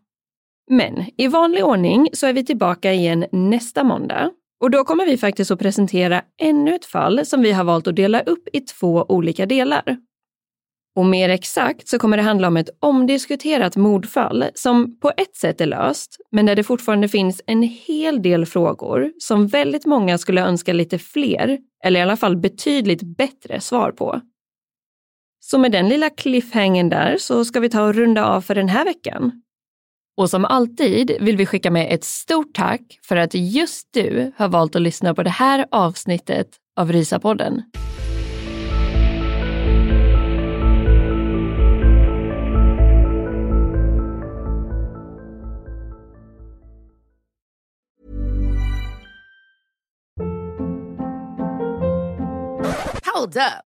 Men 0.70 1.04
i 1.16 1.26
vanlig 1.26 1.64
ordning 1.64 2.08
så 2.12 2.26
är 2.26 2.32
vi 2.32 2.44
tillbaka 2.44 2.92
igen 2.92 3.26
nästa 3.32 3.84
måndag. 3.84 4.30
Och 4.60 4.70
då 4.70 4.84
kommer 4.84 5.06
vi 5.06 5.16
faktiskt 5.16 5.50
att 5.50 5.58
presentera 5.58 6.22
ännu 6.42 6.74
ett 6.74 6.84
fall 6.84 7.26
som 7.26 7.42
vi 7.42 7.52
har 7.52 7.64
valt 7.64 7.86
att 7.86 7.96
dela 7.96 8.20
upp 8.20 8.48
i 8.52 8.60
två 8.60 9.06
olika 9.08 9.46
delar. 9.46 9.96
Och 10.96 11.06
mer 11.06 11.28
exakt 11.28 11.88
så 11.88 11.98
kommer 11.98 12.16
det 12.16 12.22
handla 12.22 12.48
om 12.48 12.56
ett 12.56 12.70
omdiskuterat 12.80 13.76
mordfall 13.76 14.44
som 14.54 15.00
på 15.00 15.12
ett 15.16 15.36
sätt 15.36 15.60
är 15.60 15.66
löst, 15.66 16.16
men 16.32 16.46
där 16.46 16.56
det 16.56 16.64
fortfarande 16.64 17.08
finns 17.08 17.42
en 17.46 17.62
hel 17.62 18.22
del 18.22 18.46
frågor 18.46 19.12
som 19.18 19.46
väldigt 19.46 19.86
många 19.86 20.18
skulle 20.18 20.42
önska 20.42 20.72
lite 20.72 20.98
fler, 20.98 21.58
eller 21.84 22.00
i 22.00 22.02
alla 22.02 22.16
fall 22.16 22.36
betydligt 22.36 23.02
bättre 23.02 23.60
svar 23.60 23.92
på. 23.92 24.20
Så 25.40 25.58
med 25.58 25.72
den 25.72 25.88
lilla 25.88 26.10
cliffhangen 26.10 26.88
där 26.88 27.16
så 27.18 27.44
ska 27.44 27.60
vi 27.60 27.68
ta 27.68 27.82
och 27.82 27.94
runda 27.94 28.26
av 28.26 28.40
för 28.40 28.54
den 28.54 28.68
här 28.68 28.84
veckan. 28.84 29.42
Och 30.16 30.30
som 30.30 30.44
alltid 30.44 31.16
vill 31.20 31.36
vi 31.36 31.46
skicka 31.46 31.70
med 31.70 31.94
ett 31.94 32.04
stort 32.04 32.54
tack 32.54 32.98
för 33.02 33.16
att 33.16 33.34
just 33.34 33.88
du 33.90 34.32
har 34.36 34.48
valt 34.48 34.76
att 34.76 34.82
lyssna 34.82 35.14
på 35.14 35.22
det 35.22 35.30
här 35.30 35.66
avsnittet 35.70 36.48
av 36.76 36.92
Rysapodden. 36.92 37.62
Hold 53.14 53.36
up. 53.36 53.67